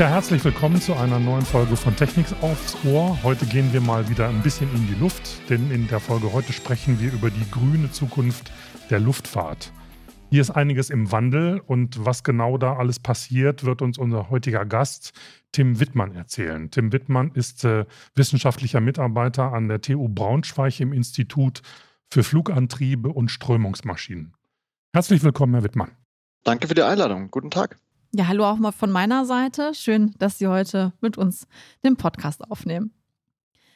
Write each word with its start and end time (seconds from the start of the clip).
Ja, 0.00 0.08
herzlich 0.08 0.42
willkommen 0.42 0.80
zu 0.80 0.94
einer 0.94 1.18
neuen 1.18 1.44
Folge 1.44 1.76
von 1.76 1.94
Techniks 1.94 2.32
aufs 2.40 2.74
Ohr. 2.86 3.22
Heute 3.22 3.44
gehen 3.44 3.70
wir 3.74 3.82
mal 3.82 4.08
wieder 4.08 4.30
ein 4.30 4.40
bisschen 4.40 4.74
in 4.74 4.86
die 4.86 4.94
Luft, 4.94 5.46
denn 5.50 5.70
in 5.70 5.88
der 5.88 6.00
Folge 6.00 6.32
heute 6.32 6.54
sprechen 6.54 6.98
wir 7.00 7.12
über 7.12 7.28
die 7.28 7.44
grüne 7.50 7.92
Zukunft 7.92 8.50
der 8.88 8.98
Luftfahrt. 8.98 9.70
Hier 10.30 10.40
ist 10.40 10.52
einiges 10.52 10.88
im 10.88 11.12
Wandel 11.12 11.60
und 11.60 12.02
was 12.02 12.24
genau 12.24 12.56
da 12.56 12.76
alles 12.76 12.98
passiert, 12.98 13.64
wird 13.64 13.82
uns 13.82 13.98
unser 13.98 14.30
heutiger 14.30 14.64
Gast 14.64 15.12
Tim 15.52 15.80
Wittmann 15.80 16.14
erzählen. 16.14 16.70
Tim 16.70 16.94
Wittmann 16.94 17.32
ist 17.34 17.66
äh, 17.66 17.84
wissenschaftlicher 18.14 18.80
Mitarbeiter 18.80 19.52
an 19.52 19.68
der 19.68 19.82
TU 19.82 20.08
Braunschweig 20.08 20.80
im 20.80 20.94
Institut 20.94 21.60
für 22.10 22.22
Flugantriebe 22.22 23.10
und 23.10 23.30
Strömungsmaschinen. 23.30 24.32
Herzlich 24.94 25.22
willkommen, 25.22 25.52
Herr 25.52 25.64
Wittmann. 25.64 25.90
Danke 26.42 26.68
für 26.68 26.74
die 26.74 26.84
Einladung. 26.84 27.30
Guten 27.30 27.50
Tag. 27.50 27.76
Ja, 28.12 28.26
hallo 28.26 28.44
auch 28.44 28.56
mal 28.56 28.72
von 28.72 28.90
meiner 28.90 29.24
Seite. 29.24 29.72
Schön, 29.72 30.16
dass 30.18 30.36
Sie 30.38 30.48
heute 30.48 30.92
mit 31.00 31.16
uns 31.16 31.46
den 31.84 31.96
Podcast 31.96 32.42
aufnehmen. 32.50 32.92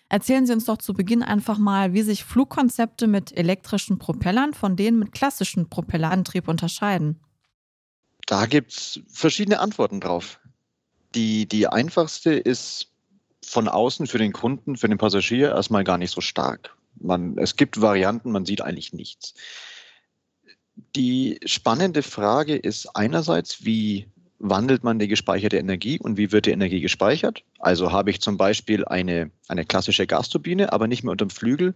Erzählen 0.09 0.45
Sie 0.45 0.53
uns 0.53 0.65
doch 0.65 0.79
zu 0.79 0.93
Beginn 0.93 1.23
einfach 1.23 1.57
mal, 1.57 1.93
wie 1.93 2.03
sich 2.03 2.25
Flugkonzepte 2.25 3.07
mit 3.07 3.37
elektrischen 3.37 3.99
Propellern 3.99 4.53
von 4.53 4.75
denen 4.75 4.99
mit 4.99 5.13
klassischem 5.13 5.69
Propellerantrieb 5.69 6.49
unterscheiden. 6.49 7.21
Da 8.27 8.47
gibt 8.47 8.73
es 8.73 9.01
verschiedene 9.07 9.61
Antworten 9.61 10.01
drauf. 10.01 10.41
Die, 11.15 11.47
die 11.47 11.69
einfachste 11.69 12.33
ist 12.33 12.89
von 13.45 13.69
außen 13.69 14.09
für 14.09 14.19
den 14.19 14.33
Kunden, 14.33 14.77
für 14.77 14.89
den 14.89 14.99
Passagier 14.99 15.51
erstmal 15.51 15.85
gar 15.85 15.99
nicht 15.99 16.11
so 16.11 16.21
stark. 16.21 16.77
Man, 16.97 17.39
es 17.39 17.55
gibt 17.55 17.81
Varianten, 17.81 18.33
man 18.33 18.47
sieht 18.47 18.63
eigentlich 18.63 18.93
nichts. 18.93 19.35
Die 20.97 21.39
spannende 21.45 22.03
Frage 22.03 22.57
ist 22.57 22.97
einerseits, 22.97 23.65
wie 23.65 24.09
wandelt 24.45 24.85
man 24.85 24.99
die 24.99 25.09
gespeicherte 25.09 25.57
Energie 25.57 25.99
und 25.99 26.19
wie 26.19 26.31
wird 26.31 26.45
die 26.45 26.51
Energie 26.51 26.81
gespeichert? 26.81 27.43
Also 27.61 27.93
habe 27.93 28.11
ich 28.11 28.21
zum 28.21 28.37
Beispiel 28.37 28.85
eine, 28.85 29.31
eine 29.49 29.65
klassische 29.65 30.07
Gasturbine, 30.07 30.73
aber 30.73 30.87
nicht 30.87 31.03
mehr 31.03 31.13
unter 31.13 31.25
dem 31.25 31.31
Flügel, 31.31 31.75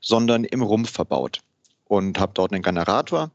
sondern 0.00 0.44
im 0.44 0.62
Rumpf 0.62 0.90
verbaut 0.90 1.40
und 1.84 2.18
habe 2.18 2.32
dort 2.34 2.52
einen 2.52 2.62
Generator 2.62 3.30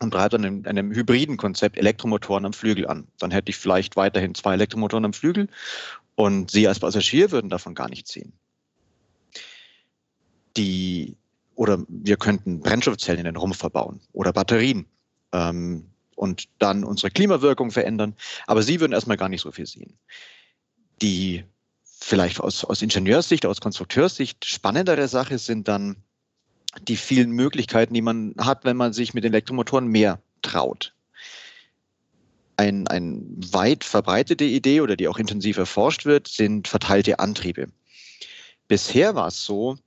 und 0.00 0.10
treibe 0.10 0.30
dann 0.38 0.44
in 0.44 0.66
einem 0.66 0.92
hybriden 0.92 1.36
Konzept 1.36 1.76
Elektromotoren 1.76 2.44
am 2.44 2.52
Flügel 2.52 2.88
an. 2.88 3.06
Dann 3.20 3.30
hätte 3.30 3.50
ich 3.50 3.56
vielleicht 3.56 3.94
weiterhin 3.94 4.34
zwei 4.34 4.54
Elektromotoren 4.54 5.04
am 5.04 5.12
Flügel 5.12 5.48
und 6.16 6.50
Sie 6.50 6.66
als 6.66 6.80
Passagier 6.80 7.30
würden 7.30 7.50
davon 7.50 7.76
gar 7.76 7.88
nichts 7.88 8.12
sehen. 8.12 8.32
Die, 10.56 11.16
oder 11.54 11.84
wir 11.88 12.16
könnten 12.16 12.60
Brennstoffzellen 12.60 13.20
in 13.20 13.26
den 13.26 13.36
Rumpf 13.36 13.58
verbauen 13.58 14.00
oder 14.12 14.32
Batterien. 14.32 14.86
Ähm, 15.32 15.84
und 16.18 16.48
dann 16.58 16.84
unsere 16.84 17.10
Klimawirkung 17.10 17.70
verändern. 17.70 18.14
Aber 18.46 18.62
Sie 18.62 18.80
würden 18.80 18.92
erstmal 18.92 19.16
gar 19.16 19.28
nicht 19.28 19.40
so 19.40 19.52
viel 19.52 19.66
sehen. 19.66 19.98
Die 21.00 21.44
vielleicht 21.84 22.40
aus, 22.40 22.64
aus 22.64 22.82
Ingenieurssicht, 22.82 23.46
aus 23.46 23.60
Konstrukteurssicht 23.60 24.44
spannendere 24.44 25.08
Sache 25.08 25.38
sind 25.38 25.68
dann 25.68 25.96
die 26.82 26.96
vielen 26.96 27.30
Möglichkeiten, 27.30 27.94
die 27.94 28.02
man 28.02 28.34
hat, 28.38 28.64
wenn 28.64 28.76
man 28.76 28.92
sich 28.92 29.14
mit 29.14 29.24
Elektromotoren 29.24 29.86
mehr 29.86 30.20
traut. 30.42 30.94
Ein, 32.56 32.88
ein 32.88 33.24
weit 33.52 33.84
verbreitete 33.84 34.44
Idee 34.44 34.80
oder 34.80 34.96
die 34.96 35.08
auch 35.08 35.18
intensiv 35.18 35.56
erforscht 35.56 36.04
wird, 36.04 36.26
sind 36.26 36.66
verteilte 36.66 37.20
Antriebe. 37.20 37.68
Bisher 38.66 39.14
war 39.14 39.28
es 39.28 39.44
so, 39.44 39.78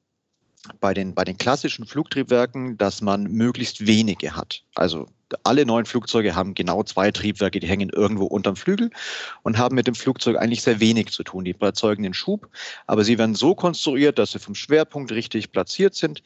bei 0.79 0.93
den, 0.93 1.13
bei 1.13 1.23
den 1.23 1.37
klassischen 1.37 1.85
Flugtriebwerken, 1.85 2.77
dass 2.77 3.01
man 3.01 3.23
möglichst 3.23 3.85
wenige 3.87 4.35
hat. 4.35 4.63
Also 4.75 5.07
alle 5.43 5.65
neuen 5.65 5.85
Flugzeuge 5.85 6.35
haben 6.35 6.53
genau 6.53 6.83
zwei 6.83 7.11
Triebwerke, 7.11 7.59
die 7.59 7.67
hängen 7.67 7.89
irgendwo 7.89 8.25
unterm 8.25 8.55
Flügel 8.55 8.91
und 9.43 9.57
haben 9.57 9.75
mit 9.75 9.87
dem 9.87 9.95
Flugzeug 9.95 10.37
eigentlich 10.37 10.61
sehr 10.61 10.79
wenig 10.79 11.09
zu 11.11 11.23
tun. 11.23 11.45
Die 11.45 11.55
erzeugen 11.59 12.03
den 12.03 12.13
Schub, 12.13 12.49
aber 12.87 13.03
sie 13.03 13.17
werden 13.17 13.35
so 13.35 13.55
konstruiert, 13.55 14.19
dass 14.19 14.31
sie 14.31 14.39
vom 14.39 14.55
Schwerpunkt 14.55 15.11
richtig 15.11 15.51
platziert 15.51 15.95
sind, 15.95 16.23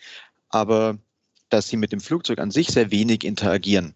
aber 0.50 0.98
dass 1.50 1.68
sie 1.68 1.78
mit 1.78 1.92
dem 1.92 2.00
Flugzeug 2.00 2.40
an 2.40 2.52
sich 2.52 2.68
sehr 2.68 2.92
wenig 2.92 3.24
interagieren. 3.24 3.94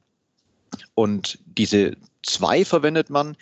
Und 0.93 1.39
diese 1.45 1.95
zwei 2.23 2.63
verwendet 2.65 3.09
man 3.09 3.35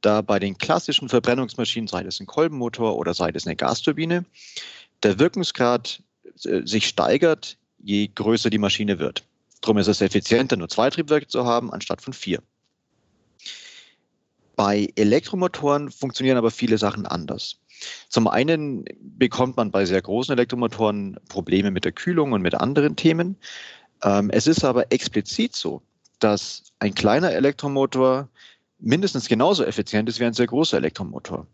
da 0.00 0.22
bei 0.22 0.38
den 0.38 0.58
klassischen 0.58 1.08
Verbrennungsmaschinen, 1.08 1.88
sei 1.88 2.02
es 2.02 2.20
ein 2.20 2.26
Kolbenmotor 2.26 2.96
oder 2.96 3.14
sei 3.14 3.30
es 3.34 3.46
eine 3.46 3.56
Gasturbine, 3.56 4.24
der 5.02 5.18
Wirkungsgrad 5.18 6.02
äh, 6.44 6.62
sich 6.64 6.86
steigert, 6.86 7.56
je 7.78 8.08
größer 8.14 8.50
die 8.50 8.58
Maschine 8.58 8.98
wird. 8.98 9.24
Darum 9.68 9.76
ist 9.76 9.88
es 9.88 10.00
effizienter, 10.00 10.56
nur 10.56 10.70
zwei 10.70 10.88
Triebwerke 10.88 11.26
zu 11.26 11.44
haben, 11.44 11.70
anstatt 11.70 12.00
von 12.00 12.14
vier. 12.14 12.42
Bei 14.56 14.88
Elektromotoren 14.96 15.90
funktionieren 15.90 16.38
aber 16.38 16.50
viele 16.50 16.78
Sachen 16.78 17.04
anders. 17.04 17.58
Zum 18.08 18.28
einen 18.28 18.86
bekommt 18.98 19.58
man 19.58 19.70
bei 19.70 19.84
sehr 19.84 20.00
großen 20.00 20.32
Elektromotoren 20.32 21.20
Probleme 21.28 21.70
mit 21.70 21.84
der 21.84 21.92
Kühlung 21.92 22.32
und 22.32 22.40
mit 22.40 22.54
anderen 22.54 22.96
Themen. 22.96 23.36
Ähm, 24.02 24.30
es 24.30 24.46
ist 24.46 24.64
aber 24.64 24.90
explizit 24.90 25.54
so, 25.54 25.82
dass 26.18 26.72
ein 26.78 26.94
kleiner 26.94 27.32
Elektromotor 27.32 28.26
mindestens 28.78 29.28
genauso 29.28 29.64
effizient 29.64 30.08
ist 30.08 30.18
wie 30.18 30.24
ein 30.24 30.32
sehr 30.32 30.46
großer 30.46 30.78
Elektromotor. 30.78 31.46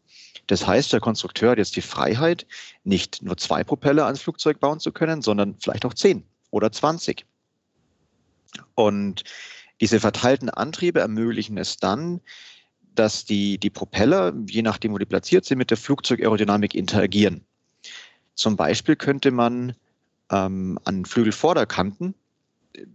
Das 0.47 0.65
heißt, 0.65 0.93
der 0.93 1.01
Konstrukteur 1.01 1.51
hat 1.51 1.59
jetzt 1.59 1.75
die 1.75 1.83
Freiheit, 1.83 2.47
nicht 2.85 3.23
nur 3.23 3.37
zwei 3.39 3.65
Propeller 3.65 4.07
ans 4.07 4.23
Flugzeug 4.23 4.61
bauen 4.61 4.79
zu 4.79 4.93
können, 4.93 5.21
sondern 5.21 5.57
vielleicht 5.59 5.85
auch 5.85 5.95
zehn 5.95 6.23
oder 6.53 6.71
zwanzig. 6.71 7.27
Und 8.75 9.25
diese 9.81 10.01
verteilten 10.01 10.51
Antriebe 10.51 11.01
ermöglichen 11.01 11.59
es 11.59 11.77
dann, 11.77 12.21
dass 12.95 13.25
die, 13.25 13.59
die 13.59 13.71
Propeller, 13.71 14.33
je 14.49 14.63
nachdem, 14.63 14.93
wo 14.93 14.99
die 14.99 15.05
platziert 15.05 15.45
sind, 15.45 15.59
mit 15.59 15.71
der 15.71 15.77
Flugzeugaerodynamik 15.77 16.75
interagieren. 16.75 17.45
Zum 18.35 18.57
Beispiel 18.57 18.97
könnte 18.97 19.31
man 19.31 19.75
ähm, 20.31 20.79
an 20.85 21.05
Flügelvorderkanten 21.05 22.15
äh, 22.75 22.87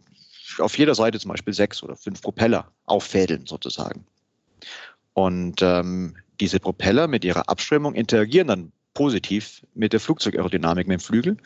auf 0.60 0.78
jeder 0.78 0.96
Seite 0.96 1.20
zum 1.20 1.32
Beispiel 1.32 1.54
sechs 1.54 1.84
oder 1.84 1.96
fünf 1.96 2.22
Propeller 2.22 2.72
auffädeln 2.86 3.46
sozusagen. 3.46 4.06
Und 5.14 5.62
ähm, 5.62 6.16
diese 6.40 6.60
Propeller 6.60 7.08
mit 7.08 7.26
ihrer 7.26 7.50
Abströmung 7.50 7.94
interagieren 7.94 8.48
dann 8.48 8.72
positiv 8.94 9.66
mit 9.74 9.94
der 9.94 10.00
Flugzeugaerodynamik 10.00 10.88
mit 10.88 11.00
dem 11.00 11.04
Flügel. 11.04 11.38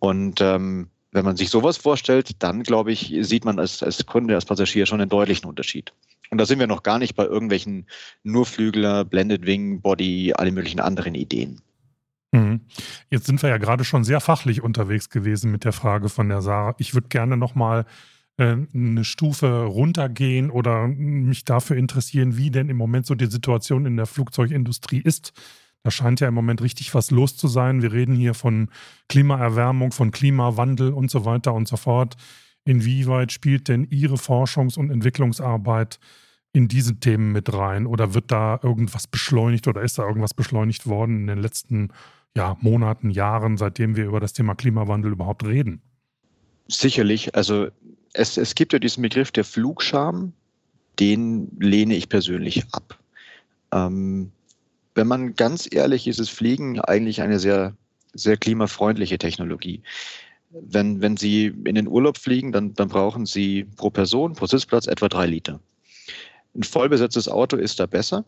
Und 0.00 0.40
ähm, 0.40 0.88
wenn 1.14 1.24
man 1.24 1.36
sich 1.36 1.48
sowas 1.48 1.76
vorstellt, 1.76 2.42
dann 2.42 2.64
glaube 2.64 2.92
ich, 2.92 3.14
sieht 3.20 3.44
man 3.44 3.58
als, 3.58 3.82
als 3.82 4.04
Kunde, 4.04 4.34
als 4.34 4.44
Passagier 4.44 4.84
schon 4.84 5.00
einen 5.00 5.08
deutlichen 5.08 5.48
Unterschied. 5.48 5.92
Und 6.30 6.38
da 6.38 6.46
sind 6.46 6.58
wir 6.58 6.66
noch 6.66 6.82
gar 6.82 6.98
nicht 6.98 7.14
bei 7.14 7.24
irgendwelchen 7.24 7.86
Nurflügler, 8.24 9.04
Blended 9.04 9.46
Wing, 9.46 9.80
Body, 9.80 10.32
alle 10.34 10.50
möglichen 10.50 10.80
anderen 10.80 11.14
Ideen. 11.14 11.60
Mhm. 12.32 12.62
Jetzt 13.10 13.26
sind 13.26 13.40
wir 13.42 13.48
ja 13.48 13.58
gerade 13.58 13.84
schon 13.84 14.02
sehr 14.02 14.20
fachlich 14.20 14.60
unterwegs 14.60 15.08
gewesen 15.08 15.52
mit 15.52 15.64
der 15.64 15.72
Frage 15.72 16.08
von 16.08 16.28
der 16.28 16.42
Sarah. 16.42 16.74
Ich 16.78 16.94
würde 16.94 17.06
gerne 17.08 17.36
nochmal 17.36 17.86
äh, 18.36 18.56
eine 18.74 19.04
Stufe 19.04 19.62
runtergehen 19.64 20.50
oder 20.50 20.88
mich 20.88 21.44
dafür 21.44 21.76
interessieren, 21.76 22.36
wie 22.36 22.50
denn 22.50 22.68
im 22.68 22.76
Moment 22.76 23.06
so 23.06 23.14
die 23.14 23.26
Situation 23.26 23.86
in 23.86 23.96
der 23.96 24.06
Flugzeugindustrie 24.06 25.00
ist. 25.00 25.32
Da 25.84 25.90
scheint 25.90 26.20
ja 26.20 26.28
im 26.28 26.34
Moment 26.34 26.62
richtig 26.62 26.94
was 26.94 27.10
los 27.10 27.36
zu 27.36 27.46
sein. 27.46 27.82
Wir 27.82 27.92
reden 27.92 28.16
hier 28.16 28.32
von 28.32 28.70
Klimaerwärmung, 29.10 29.92
von 29.92 30.10
Klimawandel 30.10 30.92
und 30.92 31.10
so 31.10 31.26
weiter 31.26 31.52
und 31.52 31.68
so 31.68 31.76
fort. 31.76 32.16
Inwieweit 32.64 33.32
spielt 33.32 33.68
denn 33.68 33.84
Ihre 33.90 34.14
Forschungs- 34.14 34.78
und 34.78 34.90
Entwicklungsarbeit 34.90 36.00
in 36.54 36.68
diese 36.68 36.98
Themen 36.98 37.32
mit 37.32 37.52
rein? 37.52 37.86
Oder 37.86 38.14
wird 38.14 38.30
da 38.30 38.58
irgendwas 38.62 39.06
beschleunigt 39.06 39.68
oder 39.68 39.82
ist 39.82 39.98
da 39.98 40.06
irgendwas 40.06 40.32
beschleunigt 40.32 40.86
worden 40.86 41.20
in 41.20 41.26
den 41.26 41.42
letzten 41.42 41.90
ja, 42.34 42.56
Monaten, 42.62 43.10
Jahren, 43.10 43.58
seitdem 43.58 43.94
wir 43.94 44.06
über 44.06 44.20
das 44.20 44.32
Thema 44.32 44.54
Klimawandel 44.54 45.12
überhaupt 45.12 45.44
reden? 45.44 45.82
Sicherlich. 46.66 47.34
Also 47.34 47.68
es, 48.14 48.38
es 48.38 48.54
gibt 48.54 48.72
ja 48.72 48.78
diesen 48.78 49.02
Begriff 49.02 49.32
der 49.32 49.44
Flugscham, 49.44 50.32
den 50.98 51.48
lehne 51.58 51.94
ich 51.94 52.08
persönlich 52.08 52.64
ab. 52.72 52.98
Ähm, 53.70 54.32
wenn 54.94 55.06
man 55.06 55.34
ganz 55.34 55.68
ehrlich 55.70 56.06
ist, 56.06 56.20
ist 56.20 56.30
Fliegen 56.30 56.80
eigentlich 56.80 57.22
eine 57.22 57.38
sehr, 57.38 57.76
sehr 58.14 58.36
klimafreundliche 58.36 59.18
Technologie. 59.18 59.82
Wenn, 60.50 61.00
wenn 61.00 61.16
Sie 61.16 61.46
in 61.46 61.74
den 61.74 61.88
Urlaub 61.88 62.16
fliegen, 62.16 62.52
dann, 62.52 62.74
dann 62.74 62.88
brauchen 62.88 63.26
Sie 63.26 63.64
pro 63.76 63.90
Person, 63.90 64.34
pro 64.34 64.46
Sitzplatz 64.46 64.86
etwa 64.86 65.08
drei 65.08 65.26
Liter. 65.26 65.60
Ein 66.54 66.62
vollbesetztes 66.62 67.28
Auto 67.28 67.56
ist 67.56 67.80
da 67.80 67.86
besser, 67.86 68.24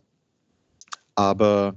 aber 1.14 1.76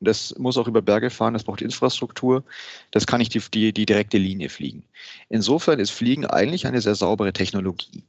das 0.00 0.34
muss 0.38 0.56
auch 0.56 0.66
über 0.66 0.80
Berge 0.80 1.10
fahren, 1.10 1.34
das 1.34 1.44
braucht 1.44 1.60
Infrastruktur. 1.60 2.42
Das 2.90 3.06
kann 3.06 3.18
nicht 3.18 3.34
die, 3.34 3.42
die, 3.52 3.72
die 3.74 3.84
direkte 3.84 4.16
Linie 4.16 4.48
fliegen. 4.48 4.82
Insofern 5.28 5.78
ist 5.78 5.90
Fliegen 5.90 6.24
eigentlich 6.24 6.66
eine 6.66 6.80
sehr 6.80 6.94
saubere 6.94 7.34
Technologie. 7.34 8.02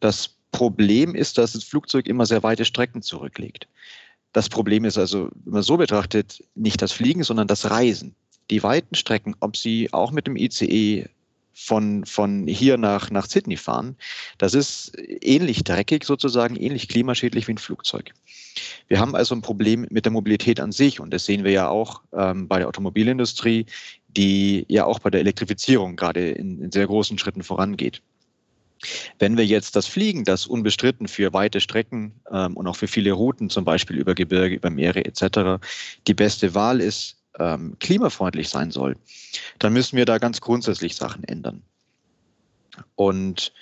Das 0.00 0.36
Problem 0.50 1.14
ist, 1.14 1.38
dass 1.38 1.52
das 1.52 1.62
Flugzeug 1.62 2.08
immer 2.08 2.26
sehr 2.26 2.42
weite 2.42 2.64
Strecken 2.64 3.02
zurücklegt. 3.02 3.68
Das 4.36 4.50
Problem 4.50 4.84
ist 4.84 4.98
also, 4.98 5.30
wenn 5.46 5.54
man 5.54 5.62
so 5.62 5.78
betrachtet, 5.78 6.44
nicht 6.54 6.82
das 6.82 6.92
Fliegen, 6.92 7.24
sondern 7.24 7.48
das 7.48 7.70
Reisen. 7.70 8.14
Die 8.50 8.62
weiten 8.62 8.94
Strecken, 8.94 9.34
ob 9.40 9.56
sie 9.56 9.90
auch 9.94 10.12
mit 10.12 10.26
dem 10.26 10.36
ICE 10.36 11.06
von, 11.54 12.04
von 12.04 12.46
hier 12.46 12.76
nach, 12.76 13.10
nach 13.10 13.24
Sydney 13.24 13.56
fahren, 13.56 13.96
das 14.36 14.52
ist 14.52 14.92
ähnlich 15.22 15.64
dreckig 15.64 16.04
sozusagen, 16.04 16.54
ähnlich 16.54 16.86
klimaschädlich 16.86 17.48
wie 17.48 17.52
ein 17.52 17.58
Flugzeug. 17.58 18.12
Wir 18.88 19.00
haben 19.00 19.14
also 19.14 19.34
ein 19.34 19.40
Problem 19.40 19.86
mit 19.88 20.04
der 20.04 20.12
Mobilität 20.12 20.60
an 20.60 20.70
sich 20.70 21.00
und 21.00 21.14
das 21.14 21.24
sehen 21.24 21.42
wir 21.42 21.52
ja 21.52 21.70
auch 21.70 22.02
ähm, 22.12 22.46
bei 22.46 22.58
der 22.58 22.68
Automobilindustrie, 22.68 23.64
die 24.06 24.66
ja 24.68 24.84
auch 24.84 24.98
bei 24.98 25.08
der 25.08 25.20
Elektrifizierung 25.20 25.96
gerade 25.96 26.28
in, 26.32 26.60
in 26.60 26.72
sehr 26.72 26.86
großen 26.86 27.16
Schritten 27.16 27.42
vorangeht. 27.42 28.02
Wenn 29.18 29.36
wir 29.36 29.46
jetzt 29.46 29.76
das 29.76 29.86
Fliegen, 29.86 30.24
das 30.24 30.46
unbestritten 30.46 31.08
für 31.08 31.32
weite 31.32 31.60
Strecken 31.60 32.12
ähm, 32.30 32.56
und 32.56 32.66
auch 32.66 32.76
für 32.76 32.88
viele 32.88 33.12
Routen, 33.12 33.50
zum 33.50 33.64
Beispiel 33.64 33.96
über 33.96 34.14
Gebirge, 34.14 34.56
über 34.56 34.70
Meere 34.70 35.04
etc., 35.04 35.62
die 36.06 36.14
beste 36.14 36.54
Wahl 36.54 36.80
ist, 36.80 37.16
ähm, 37.38 37.76
klimafreundlich 37.80 38.48
sein 38.48 38.70
soll, 38.70 38.96
dann 39.58 39.72
müssen 39.72 39.96
wir 39.96 40.04
da 40.04 40.18
ganz 40.18 40.40
grundsätzlich 40.40 40.96
Sachen 40.96 41.24
ändern. 41.24 41.62
Und 42.94 43.52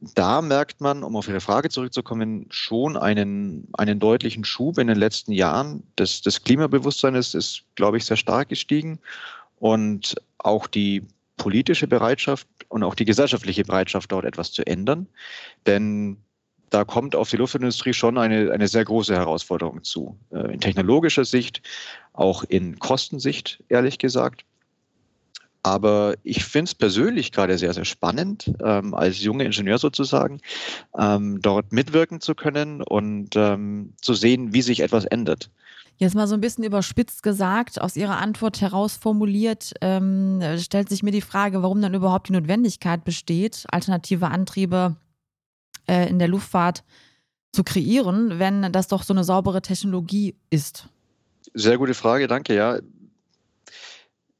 da 0.00 0.42
merkt 0.42 0.80
man, 0.80 1.02
um 1.02 1.16
auf 1.16 1.28
Ihre 1.28 1.40
Frage 1.40 1.70
zurückzukommen, 1.70 2.46
schon 2.50 2.96
einen, 2.96 3.68
einen 3.72 3.98
deutlichen 3.98 4.44
Schub 4.44 4.78
in 4.78 4.88
den 4.88 4.98
letzten 4.98 5.32
Jahren. 5.32 5.82
Das, 5.96 6.20
das 6.20 6.42
Klimabewusstsein 6.42 7.14
ist, 7.14 7.34
ist, 7.34 7.62
glaube 7.76 7.96
ich, 7.96 8.04
sehr 8.04 8.16
stark 8.16 8.50
gestiegen. 8.50 8.98
Und 9.58 10.16
auch 10.38 10.66
die 10.66 11.02
politische 11.36 11.86
Bereitschaft 11.86 12.48
und 12.68 12.82
auch 12.82 12.94
die 12.94 13.04
gesellschaftliche 13.04 13.64
Bereitschaft, 13.64 14.12
dort 14.12 14.24
etwas 14.24 14.52
zu 14.52 14.66
ändern. 14.66 15.06
Denn 15.66 16.18
da 16.70 16.84
kommt 16.84 17.14
auf 17.14 17.30
die 17.30 17.36
Luftindustrie 17.36 17.92
schon 17.92 18.18
eine, 18.18 18.50
eine 18.52 18.68
sehr 18.68 18.84
große 18.84 19.14
Herausforderung 19.14 19.84
zu. 19.84 20.18
Äh, 20.32 20.52
in 20.52 20.60
technologischer 20.60 21.24
Sicht, 21.24 21.62
auch 22.12 22.44
in 22.44 22.78
Kostensicht, 22.78 23.62
ehrlich 23.68 23.98
gesagt. 23.98 24.44
Aber 25.62 26.14
ich 26.22 26.44
finde 26.44 26.68
es 26.68 26.74
persönlich 26.74 27.32
gerade 27.32 27.58
sehr, 27.58 27.74
sehr 27.74 27.84
spannend, 27.84 28.52
ähm, 28.62 28.94
als 28.94 29.20
junger 29.20 29.44
Ingenieur 29.44 29.78
sozusagen, 29.78 30.40
ähm, 30.96 31.40
dort 31.42 31.72
mitwirken 31.72 32.20
zu 32.20 32.36
können 32.36 32.82
und 32.82 33.34
ähm, 33.34 33.92
zu 34.00 34.14
sehen, 34.14 34.54
wie 34.54 34.62
sich 34.62 34.80
etwas 34.80 35.06
ändert. 35.06 35.50
Jetzt 35.98 36.14
mal 36.14 36.26
so 36.26 36.34
ein 36.34 36.40
bisschen 36.40 36.64
überspitzt 36.64 37.22
gesagt, 37.22 37.80
aus 37.80 37.96
Ihrer 37.96 38.18
Antwort 38.18 38.60
heraus 38.60 38.96
formuliert, 38.96 39.72
ähm, 39.80 40.42
stellt 40.58 40.90
sich 40.90 41.02
mir 41.02 41.10
die 41.10 41.22
Frage, 41.22 41.62
warum 41.62 41.80
dann 41.80 41.94
überhaupt 41.94 42.28
die 42.28 42.32
Notwendigkeit 42.32 43.04
besteht, 43.04 43.64
alternative 43.70 44.28
Antriebe 44.28 44.96
äh, 45.86 46.08
in 46.08 46.18
der 46.18 46.28
Luftfahrt 46.28 46.84
zu 47.52 47.64
kreieren, 47.64 48.38
wenn 48.38 48.70
das 48.72 48.88
doch 48.88 49.02
so 49.02 49.14
eine 49.14 49.24
saubere 49.24 49.62
Technologie 49.62 50.36
ist. 50.50 50.88
Sehr 51.54 51.78
gute 51.78 51.94
Frage, 51.94 52.26
danke. 52.26 52.54
Ja, 52.54 52.78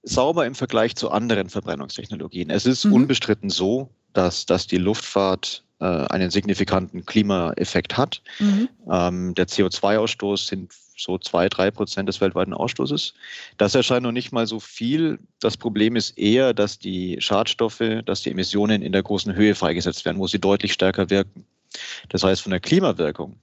sauber 0.02 0.46
im 0.46 0.54
Vergleich 0.54 0.94
zu 0.94 1.10
anderen 1.10 1.48
Verbrennungstechnologien. 1.48 2.50
Es 2.50 2.66
ist 2.66 2.84
mhm. 2.84 2.92
unbestritten 2.92 3.50
so, 3.50 3.90
dass, 4.12 4.46
dass 4.46 4.66
die 4.66 4.78
Luftfahrt 4.78 5.64
äh, 5.80 5.84
einen 5.84 6.30
signifikanten 6.30 7.04
Klimaeffekt 7.04 7.96
hat. 7.96 8.22
Mhm. 8.38 8.68
Ähm, 8.90 9.34
der 9.34 9.48
CO2-Ausstoß 9.48 10.46
sind 10.46 10.72
so 10.96 11.18
zwei, 11.18 11.48
drei 11.48 11.70
Prozent 11.70 12.08
des 12.08 12.20
weltweiten 12.20 12.54
Ausstoßes. 12.54 13.14
Das 13.58 13.74
erscheint 13.74 14.02
noch 14.02 14.12
nicht 14.12 14.32
mal 14.32 14.46
so 14.46 14.60
viel. 14.60 15.18
Das 15.40 15.56
Problem 15.56 15.96
ist 15.96 16.18
eher, 16.18 16.54
dass 16.54 16.78
die 16.78 17.20
Schadstoffe, 17.20 17.82
dass 18.04 18.22
die 18.22 18.30
Emissionen 18.30 18.82
in 18.82 18.92
der 18.92 19.02
großen 19.02 19.34
Höhe 19.34 19.54
freigesetzt 19.54 20.04
werden, 20.04 20.18
wo 20.18 20.26
sie 20.26 20.38
deutlich 20.38 20.72
stärker 20.72 21.10
wirken. 21.10 21.44
Das 22.08 22.22
heißt, 22.22 22.42
von 22.42 22.50
der 22.50 22.60
Klimawirkung 22.60 23.38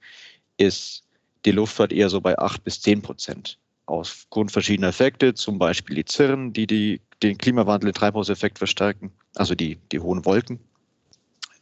ist 0.58 1.04
die 1.46 1.52
Luftfahrt 1.52 1.94
eher 1.94 2.10
so 2.10 2.22
bei 2.22 2.38
acht 2.38 2.64
bis 2.64 2.82
zehn 2.82 3.02
Prozent. 3.02 3.58
Aufgrund 3.86 4.52
verschiedener 4.52 4.88
Effekte, 4.88 5.34
zum 5.34 5.60
Beispiel 5.60 5.98
die 5.98 6.06
Zirren, 6.06 6.54
die, 6.54 6.68
die 6.68 7.02
den 7.22 7.38
Klimawandel, 7.38 7.92
den 7.92 7.96
Treibhauseffekt 7.96 8.58
verstärken, 8.58 9.12
also 9.36 9.56
die, 9.56 9.78
die 9.92 10.00
hohen 10.00 10.26
Wolken 10.26 10.60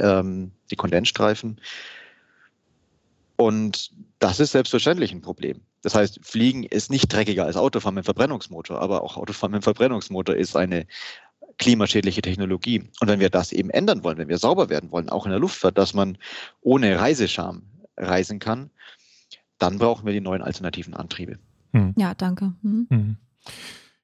ähm, 0.01 0.51
die 0.69 0.75
Kondensstreifen. 0.75 1.59
Und 3.37 3.91
das 4.19 4.39
ist 4.39 4.51
selbstverständlich 4.51 5.11
ein 5.11 5.21
Problem. 5.21 5.61
Das 5.81 5.95
heißt, 5.95 6.19
Fliegen 6.23 6.63
ist 6.63 6.91
nicht 6.91 7.11
dreckiger 7.11 7.45
als 7.45 7.57
Autofahren 7.57 7.95
mit 7.95 8.05
Verbrennungsmotor, 8.05 8.79
aber 8.79 9.03
auch 9.03 9.17
Autofahren 9.17 9.51
mit 9.51 9.63
Verbrennungsmotor 9.63 10.35
ist 10.35 10.55
eine 10.55 10.85
klimaschädliche 11.57 12.21
Technologie. 12.21 12.83
Und 12.99 13.07
wenn 13.07 13.19
wir 13.19 13.29
das 13.29 13.51
eben 13.51 13.69
ändern 13.69 14.03
wollen, 14.03 14.17
wenn 14.17 14.29
wir 14.29 14.37
sauber 14.37 14.69
werden 14.69 14.91
wollen, 14.91 15.09
auch 15.09 15.25
in 15.25 15.31
der 15.31 15.39
Luftfahrt, 15.39 15.77
dass 15.77 15.93
man 15.93 16.17
ohne 16.61 16.99
Reisescham 16.99 17.63
reisen 17.97 18.39
kann, 18.39 18.69
dann 19.57 19.77
brauchen 19.77 20.05
wir 20.05 20.13
die 20.13 20.21
neuen 20.21 20.41
alternativen 20.41 20.93
Antriebe. 20.93 21.37
Hm. 21.73 21.93
Ja, 21.97 22.13
danke. 22.13 22.53
Hm. 22.63 22.87
Hm. 22.89 23.17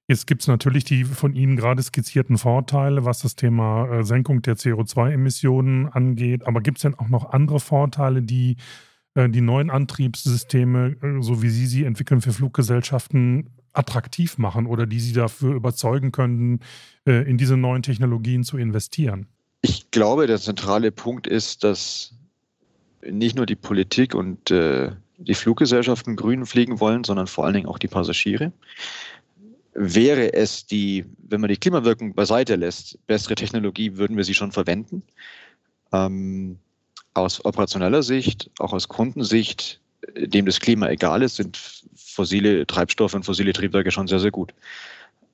Jetzt 0.07 0.25
gibt 0.25 0.41
es 0.41 0.47
natürlich 0.47 0.85
die 0.85 1.03
von 1.03 1.35
Ihnen 1.35 1.57
gerade 1.57 1.83
skizzierten 1.83 2.38
Vorteile, 2.38 3.03
was 3.03 3.19
das 3.19 3.35
Thema 3.35 3.89
äh, 3.89 4.03
Senkung 4.03 4.41
der 4.41 4.56
CO2-Emissionen 4.56 5.88
angeht. 5.88 6.47
Aber 6.47 6.62
gibt 6.62 6.77
es 6.77 6.83
denn 6.83 6.95
auch 6.95 7.09
noch 7.09 7.31
andere 7.31 7.59
Vorteile, 7.59 8.21
die 8.21 8.56
die 9.25 9.42
neuen 9.42 9.69
Antriebssysteme, 9.69 10.96
äh, 11.02 11.22
so 11.22 11.42
wie 11.42 11.50
Sie 11.50 11.66
sie 11.66 11.86
entwickeln 11.86 12.22
für 12.22 12.34
Fluggesellschaften, 12.34 13.50
attraktiv 13.74 14.38
machen 14.38 14.66
oder 14.66 14.86
die 14.86 15.00
Sie 15.00 15.14
dafür 15.14 15.54
überzeugen 15.54 16.12
können, 16.12 16.62
in 17.06 17.38
diese 17.38 17.58
neuen 17.58 17.84
Technologien 17.84 18.44
zu 18.44 18.58
investieren? 18.58 19.28
Ich 19.62 19.92
glaube, 19.92 20.25
der 20.25 20.40
zentrale 20.40 20.92
Punkt 20.92 21.28
ist, 21.28 21.64
dass 21.64 22.16
nicht 23.08 23.36
nur 23.36 23.46
die 23.46 23.56
Politik 23.56 24.16
und 24.16 24.50
die 24.50 25.34
Fluggesellschaften 25.36 26.16
grün 26.16 26.48
fliegen 26.48 26.80
wollen, 26.80 27.04
sondern 27.04 27.28
vor 27.28 27.46
allen 27.46 27.54
Dingen 27.54 27.68
auch 27.68 27.78
die 27.78 27.88
Passagiere 27.88 28.52
wäre 29.78 30.34
es 30.34 30.66
die, 30.66 31.06
wenn 31.20 31.40
man 31.40 31.50
die 31.50 31.58
Klimawirkung 31.58 32.16
beiseite 32.16 32.56
lässt, 32.56 32.98
bessere 33.06 33.36
Technologie, 33.36 33.96
würden 33.96 34.18
wir 34.18 34.24
sie 34.24 34.34
schon 34.34 34.52
verwenden. 34.52 35.04
Ähm, 35.94 36.58
aus 37.18 37.44
operationeller 37.44 38.04
Sicht, 38.04 38.50
auch 38.60 38.74
aus 38.74 38.88
Kundensicht, 38.88 39.81
dem 40.16 40.46
das 40.46 40.60
Klima 40.60 40.90
egal 40.90 41.22
ist, 41.22 41.36
sind 41.38 41.58
fossile 41.96 42.66
Treibstoffe 42.66 43.14
und 43.14 43.25
fossile 43.25 43.54
Triebwerke 43.54 43.92
schon 43.92 44.08
sehr, 44.08 44.19
sehr 44.19 44.31
gut. 44.31 44.54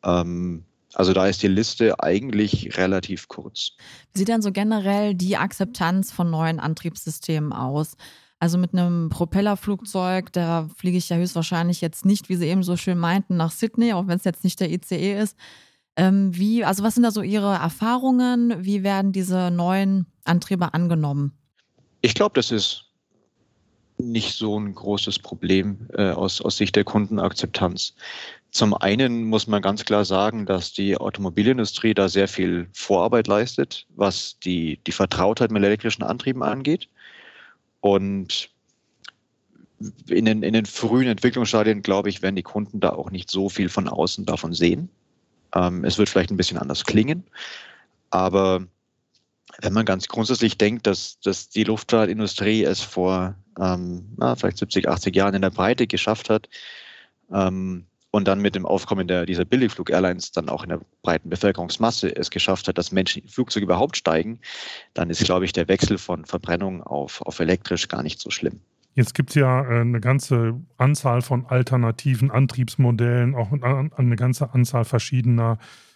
Ähm, 0.03 0.63
also 0.93 1.13
da 1.13 1.27
ist 1.27 1.41
die 1.41 1.47
Liste 1.47 1.99
eigentlich 1.99 2.77
relativ 2.77 3.27
kurz. 3.27 3.71
Wie 4.13 4.19
sieht 4.19 4.29
dann 4.29 4.41
so 4.41 4.51
generell 4.51 5.15
die 5.15 5.37
Akzeptanz 5.37 6.11
von 6.11 6.29
neuen 6.29 6.59
Antriebssystemen 6.59 7.51
aus? 7.51 7.97
Also 8.39 8.57
mit 8.57 8.73
einem 8.73 9.09
Propellerflugzeug, 9.09 10.31
da 10.33 10.67
fliege 10.75 10.97
ich 10.97 11.09
ja 11.09 11.15
höchstwahrscheinlich 11.15 11.81
jetzt 11.81 12.05
nicht, 12.05 12.29
wie 12.29 12.35
Sie 12.35 12.47
eben 12.47 12.63
so 12.63 12.75
schön 12.75 12.97
meinten, 12.97 13.37
nach 13.37 13.51
Sydney, 13.51 13.93
auch 13.93 14.07
wenn 14.07 14.17
es 14.17 14.25
jetzt 14.25 14.43
nicht 14.43 14.59
der 14.59 14.69
ICE 14.69 15.17
ist. 15.17 15.37
Ähm, 15.95 16.35
wie, 16.35 16.65
also 16.65 16.83
was 16.83 16.95
sind 16.95 17.03
da 17.03 17.11
so 17.11 17.21
Ihre 17.21 17.53
Erfahrungen? 17.53 18.65
Wie 18.65 18.83
werden 18.83 19.13
diese 19.13 19.49
neuen 19.49 20.07
Antriebe 20.25 20.73
angenommen? 20.73 21.31
Ich 22.05 22.13
glaube, 22.15 22.33
das 22.35 22.51
ist 22.51 22.83
nicht 23.97 24.33
so 24.33 24.59
ein 24.59 24.75
großes 24.75 25.19
Problem 25.19 25.87
äh, 25.93 26.09
aus, 26.09 26.41
aus 26.41 26.57
Sicht 26.57 26.75
der 26.75 26.83
Kundenakzeptanz. 26.83 27.95
Zum 28.51 28.73
einen 28.73 29.23
muss 29.23 29.47
man 29.47 29.61
ganz 29.61 29.85
klar 29.85 30.03
sagen, 30.03 30.45
dass 30.45 30.73
die 30.73 30.97
Automobilindustrie 30.97 31.93
da 31.93 32.09
sehr 32.09 32.27
viel 32.27 32.67
Vorarbeit 32.73 33.27
leistet, 33.27 33.87
was 33.95 34.37
die, 34.39 34.81
die 34.85 34.91
Vertrautheit 34.91 35.49
mit 35.49 35.63
elektrischen 35.63 36.03
Antrieben 36.03 36.43
angeht. 36.43 36.89
Und 37.79 38.49
in 40.09 40.25
den, 40.25 40.43
in 40.43 40.53
den 40.53 40.65
frühen 40.65 41.07
Entwicklungsstadien, 41.07 41.83
glaube 41.83 42.09
ich, 42.09 42.21
werden 42.21 42.35
die 42.35 42.43
Kunden 42.43 42.81
da 42.81 42.89
auch 42.89 43.11
nicht 43.11 43.31
so 43.31 43.47
viel 43.47 43.69
von 43.69 43.87
außen 43.87 44.25
davon 44.25 44.53
sehen. 44.53 44.89
Ähm, 45.55 45.85
es 45.85 45.97
wird 45.97 46.09
vielleicht 46.09 46.31
ein 46.31 46.37
bisschen 46.37 46.57
anders 46.57 46.83
klingen, 46.83 47.23
aber 48.09 48.67
wenn 49.61 49.73
man 49.73 49.85
ganz 49.85 50.07
grundsätzlich 50.07 50.57
denkt, 50.57 50.87
dass, 50.87 51.19
dass 51.19 51.49
die 51.49 51.63
Luftfahrtindustrie 51.63 52.63
es 52.63 52.81
vor 52.81 53.35
ähm, 53.59 54.13
na, 54.17 54.35
vielleicht 54.35 54.57
70, 54.57 54.89
80 54.89 55.15
Jahren 55.15 55.35
in 55.35 55.41
der 55.41 55.51
Breite 55.51 55.87
geschafft 55.87 56.29
hat, 56.29 56.49
ähm, 57.31 57.85
und 58.15 58.27
dann 58.27 58.39
mit 58.39 58.53
dem 58.53 58.67
Aufkommen 58.67 59.07
der, 59.07 59.25
dieser 59.25 59.43
Billigflug-Airlines 59.43 60.31
dann 60.31 60.47
auch 60.47 60.61
in 60.61 60.69
der 60.69 60.81
breiten 61.01 61.29
Bevölkerungsmasse 61.29 62.15
es 62.15 62.29
geschafft 62.29 62.67
hat, 62.67 62.77
dass 62.77 62.91
Menschen 62.91 63.23
in 63.23 63.27
Flugzeuge 63.27 63.63
überhaupt 63.63 63.97
steigen, 63.97 64.39
dann 64.93 65.09
ist, 65.09 65.23
glaube 65.23 65.45
ich, 65.45 65.51
der 65.51 65.67
Wechsel 65.67 65.97
von 65.97 66.23
Verbrennung 66.25 66.83
auf, 66.83 67.23
auf 67.23 67.39
elektrisch 67.39 67.87
gar 67.87 68.03
nicht 68.03 68.19
so 68.19 68.29
schlimm. 68.29 68.59
Jetzt 68.93 69.15
gibt 69.15 69.31
es 69.31 69.35
ja 69.35 69.63
äh, 69.63 69.81
eine 69.81 69.99
ganze 69.99 70.61
Anzahl 70.77 71.23
von 71.23 71.47
alternativen 71.47 72.29
Antriebsmodellen, 72.29 73.33
auch 73.33 73.51
eine 73.51 74.15
ganze 74.15 74.53
Anzahl 74.53 74.85
verschiedener 74.85 75.53
äh, 75.53 75.92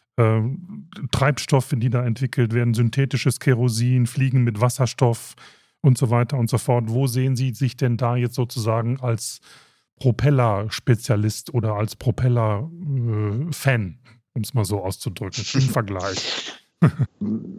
Treibstoffe, 1.12 1.74
die 1.76 1.90
da 1.90 2.04
entwickelt 2.04 2.54
werden, 2.54 2.74
synthetisches 2.74 3.40
Kerosin, 3.40 4.08
Fliegen 4.08 4.44
mit 4.44 4.60
Wasserstoff 4.60 5.36
und 5.82 5.98
so 5.98 6.10
weiter 6.10 6.38
und 6.38 6.50
so 6.50 6.58
fort. 6.58 6.86
Wo 6.88 7.06
sehen 7.06 7.36
Sie 7.36 7.54
sich 7.54 7.78
denn 7.78 7.98
da 7.98 8.16
jetzt 8.16 8.36
sozusagen 8.36 9.00
als 9.00 9.40
Propeller-Spezialist 10.00 11.54
oder 11.54 11.76
als 11.76 11.96
Propeller-Fan, 11.96 14.00
um 14.34 14.42
es 14.42 14.54
mal 14.56 14.66
so 14.66 14.84
auszudrücken, 14.84 15.46
im 15.54 15.62
Vergleich? 15.70 16.54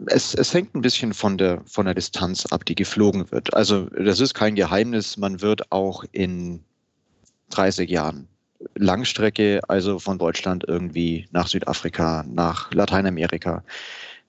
Es, 0.07 0.33
es, 0.33 0.53
hängt 0.53 0.75
ein 0.75 0.81
bisschen 0.81 1.13
von 1.13 1.37
der, 1.37 1.61
von 1.65 1.85
der 1.85 1.95
Distanz 1.95 2.45
ab, 2.45 2.65
die 2.65 2.75
geflogen 2.75 3.31
wird. 3.31 3.53
Also 3.53 3.89
das 3.89 4.19
ist 4.19 4.33
kein 4.33 4.55
Geheimnis, 4.55 5.17
man 5.17 5.41
wird 5.41 5.71
auch 5.71 6.03
in 6.11 6.63
30 7.49 7.89
Jahren 7.89 8.27
Langstrecke, 8.75 9.61
also 9.67 9.99
von 9.99 10.17
Deutschland 10.17 10.65
irgendwie 10.67 11.27
nach 11.31 11.47
Südafrika, 11.47 12.25
nach 12.27 12.73
Lateinamerika, 12.73 13.63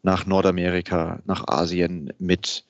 nach 0.02 0.26
Nordamerika, 0.26 1.20
nach 1.26 1.46
Asien 1.48 2.12
mit 2.18 2.64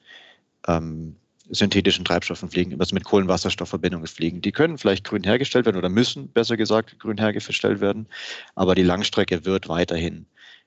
ähm, 0.67 1.17
synthetischen 1.51 2.05
Treibstoffen 2.05 2.49
fliegen, 2.49 2.79
also 2.81 2.95
mit 2.95 3.05
Kohlenwasserstoffverbindungen 3.05 4.07
fliegen. 4.07 4.41
Die 4.41 4.53
können 4.53 4.79
vielleicht 4.79 5.05
grün 5.05 5.25
hergestellt 5.25 5.67
werden 5.67 5.77
oder 5.77 5.89
müssen, 5.89 6.29
besser 6.29 6.57
gesagt, 6.57 6.99
grün 6.99 7.19
hergestellt 7.19 7.81
werden, 7.81 8.07
aber 8.55 8.75
die 8.75 8.83
Langstrecke 8.83 9.45
wird 9.45 9.69
weiterhin 9.69 10.27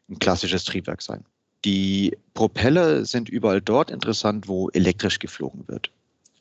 ein 0.10 0.20
klassisches 0.20 0.66
Triebwerk 0.66 1.02
sein. 1.02 1.24
Die 1.66 2.18
Propeller 2.34 3.06
sind 3.06 3.30
überall 3.30 3.62
dort 3.62 3.90
interessant, 3.90 4.48
wo 4.50 4.70
elektrisch 4.72 5.20
geflogen 5.20 5.64
wird. 5.68 5.90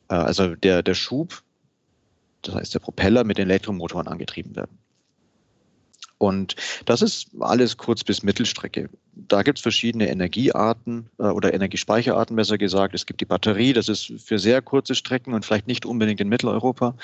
Äh, 0.08 0.14
also 0.14 0.56
der, 0.56 0.82
der 0.82 0.94
Schub, 0.94 1.42
das 2.42 2.54
heißt 2.54 2.74
der 2.74 2.80
Propeller 2.80 3.24
mit 3.24 3.38
den 3.38 3.48
Elektromotoren 3.48 4.08
angetrieben 4.08 4.54
werden. 4.56 4.78
Und 6.18 6.54
das 6.84 7.02
ist 7.02 7.30
alles 7.40 7.76
kurz 7.76 8.04
bis 8.04 8.22
Mittelstrecke. 8.22 8.88
Da 9.14 9.42
gibt 9.42 9.58
es 9.58 9.62
verschiedene 9.62 10.08
Energiearten 10.08 11.08
äh, 11.18 11.24
oder 11.24 11.52
Energiespeicherarten, 11.52 12.36
besser 12.36 12.58
gesagt. 12.58 12.94
Es 12.94 13.06
gibt 13.06 13.20
die 13.20 13.24
Batterie, 13.24 13.72
das 13.72 13.88
ist 13.88 14.12
für 14.18 14.38
sehr 14.38 14.62
kurze 14.62 14.94
Strecken 14.94 15.34
und 15.34 15.44
vielleicht 15.44 15.66
nicht 15.66 15.84
unbedingt 15.84 16.20
in 16.20 16.28
Mitteleuropa. 16.28 16.94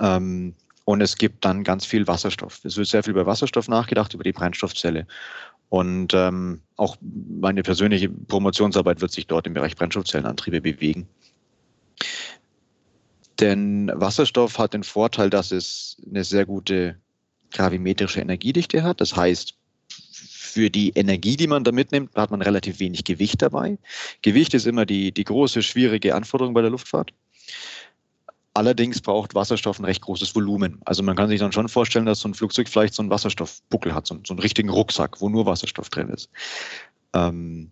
Ähm, 0.00 0.54
und 0.86 1.02
es 1.02 1.18
gibt 1.18 1.44
dann 1.44 1.64
ganz 1.64 1.84
viel 1.84 2.06
Wasserstoff. 2.06 2.60
Es 2.64 2.78
wird 2.78 2.86
sehr 2.86 3.02
viel 3.02 3.10
über 3.10 3.26
Wasserstoff 3.26 3.68
nachgedacht, 3.68 4.14
über 4.14 4.24
die 4.24 4.32
Brennstoffzelle. 4.32 5.06
Und 5.68 6.14
ähm, 6.14 6.60
auch 6.76 6.96
meine 7.02 7.62
persönliche 7.62 8.08
Promotionsarbeit 8.08 9.02
wird 9.02 9.12
sich 9.12 9.26
dort 9.26 9.46
im 9.46 9.52
Bereich 9.54 9.76
Brennstoffzellenantriebe 9.76 10.62
bewegen. 10.62 11.08
Denn 13.40 13.90
Wasserstoff 13.94 14.58
hat 14.58 14.74
den 14.74 14.82
Vorteil, 14.82 15.30
dass 15.30 15.52
es 15.52 15.96
eine 16.08 16.24
sehr 16.24 16.46
gute 16.46 16.96
gravimetrische 17.52 18.20
Energiedichte 18.20 18.82
hat. 18.82 19.00
Das 19.00 19.14
heißt, 19.14 19.54
für 20.12 20.70
die 20.70 20.90
Energie, 20.90 21.36
die 21.36 21.46
man 21.46 21.64
da 21.64 21.72
mitnimmt, 21.72 22.14
hat 22.14 22.30
man 22.30 22.40
relativ 22.40 22.80
wenig 22.80 23.04
Gewicht 23.04 23.42
dabei. 23.42 23.78
Gewicht 24.22 24.54
ist 24.54 24.66
immer 24.66 24.86
die, 24.86 25.12
die 25.12 25.24
große, 25.24 25.62
schwierige 25.62 26.14
Anforderung 26.14 26.54
bei 26.54 26.62
der 26.62 26.70
Luftfahrt. 26.70 27.12
Allerdings 28.54 29.02
braucht 29.02 29.34
Wasserstoff 29.34 29.78
ein 29.78 29.84
recht 29.84 30.00
großes 30.00 30.34
Volumen. 30.34 30.80
Also 30.86 31.02
man 31.02 31.14
kann 31.14 31.28
sich 31.28 31.40
dann 31.40 31.52
schon 31.52 31.68
vorstellen, 31.68 32.06
dass 32.06 32.20
so 32.20 32.28
ein 32.28 32.32
Flugzeug 32.34 32.70
vielleicht 32.70 32.94
so 32.94 33.02
einen 33.02 33.10
Wasserstoffbuckel 33.10 33.94
hat, 33.94 34.06
so, 34.06 34.18
so 34.26 34.32
einen 34.32 34.40
richtigen 34.40 34.70
Rucksack, 34.70 35.20
wo 35.20 35.28
nur 35.28 35.44
Wasserstoff 35.44 35.90
drin 35.90 36.08
ist. 36.08 36.30
Ähm, 37.12 37.70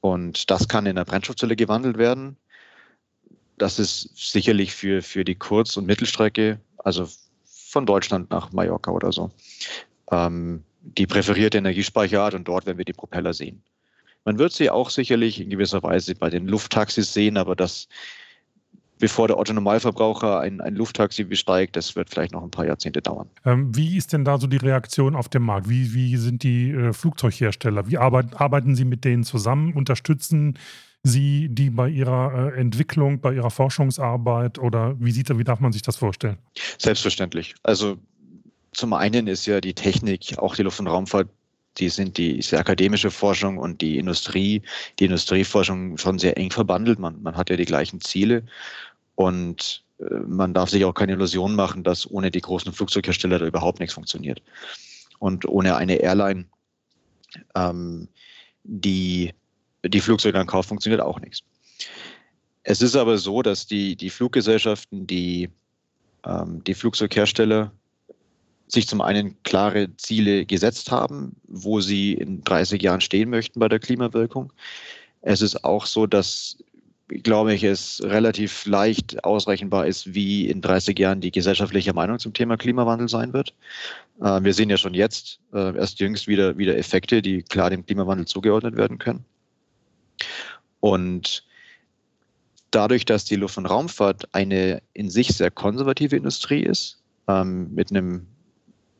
und 0.00 0.48
das 0.50 0.68
kann 0.68 0.86
in 0.86 0.94
der 0.94 1.04
Brennstoffzelle 1.04 1.56
gewandelt 1.56 1.98
werden. 1.98 2.36
Das 3.60 3.78
ist 3.78 4.16
sicherlich 4.16 4.74
für, 4.74 5.02
für 5.02 5.22
die 5.22 5.34
Kurz- 5.34 5.76
und 5.76 5.84
Mittelstrecke, 5.84 6.58
also 6.78 7.06
von 7.44 7.84
Deutschland 7.84 8.30
nach 8.30 8.52
Mallorca 8.52 8.90
oder 8.90 9.12
so, 9.12 9.30
ähm, 10.10 10.64
die 10.80 11.06
präferierte 11.06 11.58
Energiespeicherart 11.58 12.32
und 12.32 12.48
dort 12.48 12.64
werden 12.64 12.78
wir 12.78 12.86
die 12.86 12.94
Propeller 12.94 13.34
sehen. 13.34 13.62
Man 14.24 14.38
wird 14.38 14.54
sie 14.54 14.70
auch 14.70 14.88
sicherlich 14.88 15.42
in 15.42 15.50
gewisser 15.50 15.82
Weise 15.82 16.14
bei 16.14 16.30
den 16.30 16.46
Lufttaxis 16.46 17.12
sehen, 17.12 17.36
aber 17.36 17.54
das 17.54 17.86
bevor 18.98 19.28
der 19.28 19.38
Otto 19.38 19.52
Normalverbraucher 19.52 20.40
ein, 20.40 20.62
ein 20.62 20.74
Lufttaxi 20.74 21.24
besteigt, 21.24 21.76
das 21.76 21.94
wird 21.96 22.08
vielleicht 22.08 22.32
noch 22.32 22.42
ein 22.42 22.50
paar 22.50 22.66
Jahrzehnte 22.66 23.02
dauern. 23.02 23.28
Ähm, 23.44 23.76
wie 23.76 23.98
ist 23.98 24.14
denn 24.14 24.24
da 24.24 24.38
so 24.38 24.46
die 24.46 24.56
Reaktion 24.56 25.16
auf 25.16 25.28
dem 25.28 25.42
Markt? 25.42 25.68
Wie, 25.68 25.92
wie 25.92 26.16
sind 26.16 26.44
die 26.44 26.70
äh, 26.70 26.94
Flugzeughersteller? 26.94 27.88
Wie 27.88 27.98
arbeiten, 27.98 28.34
arbeiten 28.34 28.74
Sie 28.74 28.86
mit 28.86 29.04
denen 29.04 29.24
zusammen? 29.24 29.74
Unterstützen 29.74 30.58
Sie 31.02 31.48
die 31.50 31.70
bei 31.70 31.88
Ihrer 31.88 32.52
äh, 32.54 32.60
Entwicklung, 32.60 33.20
bei 33.20 33.34
Ihrer 33.34 33.50
Forschungsarbeit 33.50 34.58
oder 34.58 34.96
wie 35.00 35.12
sieht 35.12 35.36
wie 35.36 35.44
darf 35.44 35.60
man 35.60 35.72
sich 35.72 35.82
das 35.82 35.96
vorstellen? 35.96 36.38
Selbstverständlich. 36.78 37.54
Also 37.62 37.96
zum 38.72 38.92
einen 38.92 39.26
ist 39.26 39.46
ja 39.46 39.60
die 39.60 39.74
Technik, 39.74 40.38
auch 40.38 40.54
die 40.54 40.62
Luft- 40.62 40.80
und 40.80 40.86
Raumfahrt 40.86 41.28
die 41.78 41.88
sind 41.88 42.18
die, 42.18 42.38
die 42.38 42.56
akademische 42.56 43.10
Forschung 43.10 43.58
und 43.58 43.80
die 43.80 43.98
Industrie, 43.98 44.62
die 44.98 45.04
Industrieforschung 45.04 45.98
schon 45.98 46.18
sehr 46.18 46.36
eng 46.36 46.50
verbandelt. 46.50 46.98
Man, 46.98 47.22
man 47.22 47.36
hat 47.36 47.50
ja 47.50 47.56
die 47.56 47.64
gleichen 47.64 48.00
Ziele 48.00 48.44
und 49.14 49.84
äh, 49.98 50.14
man 50.26 50.54
darf 50.54 50.70
sich 50.70 50.84
auch 50.84 50.94
keine 50.94 51.12
Illusion 51.12 51.54
machen, 51.54 51.84
dass 51.84 52.10
ohne 52.10 52.30
die 52.30 52.40
großen 52.40 52.72
Flugzeughersteller 52.72 53.38
da 53.38 53.46
überhaupt 53.46 53.80
nichts 53.80 53.94
funktioniert. 53.94 54.42
Und 55.18 55.46
ohne 55.46 55.76
eine 55.76 55.96
Airline, 55.96 56.46
ähm, 57.54 58.08
die 58.64 59.32
die 59.84 60.00
Flugzeuge 60.00 60.38
ankauft, 60.38 60.68
funktioniert 60.68 61.00
auch 61.00 61.20
nichts. 61.20 61.40
Es 62.62 62.82
ist 62.82 62.96
aber 62.96 63.18
so, 63.18 63.42
dass 63.42 63.66
die, 63.66 63.96
die 63.96 64.10
Fluggesellschaften, 64.10 65.06
die, 65.06 65.48
ähm, 66.24 66.62
die 66.64 66.74
Flugzeughersteller 66.74 67.72
sich 68.68 68.86
zum 68.86 69.00
einen 69.00 69.42
klare 69.42 69.96
Ziele 69.96 70.46
gesetzt 70.46 70.90
haben, 70.90 71.34
wo 71.48 71.80
sie 71.80 72.12
in 72.12 72.44
30 72.44 72.80
Jahren 72.82 73.00
stehen 73.00 73.30
möchten 73.30 73.58
bei 73.58 73.68
der 73.68 73.80
Klimawirkung. 73.80 74.52
Es 75.22 75.42
ist 75.42 75.64
auch 75.64 75.86
so, 75.86 76.06
dass 76.06 76.58
glaube 77.22 77.54
ich, 77.54 77.64
es 77.64 78.00
relativ 78.04 78.66
leicht 78.66 79.24
ausrechenbar 79.24 79.86
ist, 79.86 80.14
wie 80.14 80.48
in 80.48 80.60
30 80.60 80.98
Jahren 80.98 81.20
die 81.20 81.32
gesellschaftliche 81.32 81.92
Meinung 81.92 82.18
zum 82.18 82.32
Thema 82.32 82.56
Klimawandel 82.56 83.08
sein 83.08 83.32
wird. 83.32 83.54
Äh, 84.20 84.42
wir 84.42 84.54
sehen 84.54 84.70
ja 84.70 84.76
schon 84.76 84.94
jetzt 84.94 85.40
äh, 85.52 85.76
erst 85.76 86.00
jüngst 86.00 86.28
wieder, 86.28 86.56
wieder 86.58 86.76
Effekte, 86.76 87.22
die 87.22 87.42
klar 87.42 87.70
dem 87.70 87.84
Klimawandel 87.84 88.26
zugeordnet 88.26 88.76
werden 88.76 88.98
können. 88.98 89.24
Und 90.80 91.44
dadurch, 92.70 93.04
dass 93.04 93.24
die 93.24 93.36
Luft- 93.36 93.58
und 93.58 93.66
Raumfahrt 93.66 94.34
eine 94.34 94.82
in 94.92 95.10
sich 95.10 95.28
sehr 95.28 95.50
konservative 95.50 96.16
Industrie 96.16 96.62
ist, 96.62 96.98
ähm, 97.28 97.72
mit 97.74 97.90
einem 97.90 98.26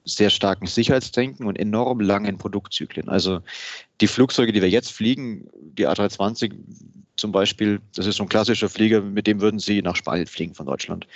sehr 0.05 0.31
starken 0.31 0.67
Sicherheitsdenken 0.67 1.47
und 1.47 1.59
enorm 1.59 2.01
langen 2.01 2.39
Produktzyklen. 2.39 3.09
Also 3.09 3.41
die 4.01 4.07
Flugzeuge, 4.07 4.53
die 4.53 4.63
wir 4.63 4.71
jetzt 4.71 4.93
fliegen, 4.93 5.49
die 5.55 5.87
A320 5.87 6.55
zum 7.17 7.33
Beispiel, 7.33 7.81
das 7.95 8.07
ist 8.07 8.17
so 8.17 8.25
ein 8.25 8.29
klassischer 8.29 8.69
Flieger, 8.69 9.03
mit 9.03 9.27
dem 9.27 9.41
würden 9.41 9.61
Sie 9.61 9.83
nach 9.83 9.97
Spanien 9.97 10.27
fliegen 10.27 10.55
von 10.55 10.67
Deutschland. 10.67 11.07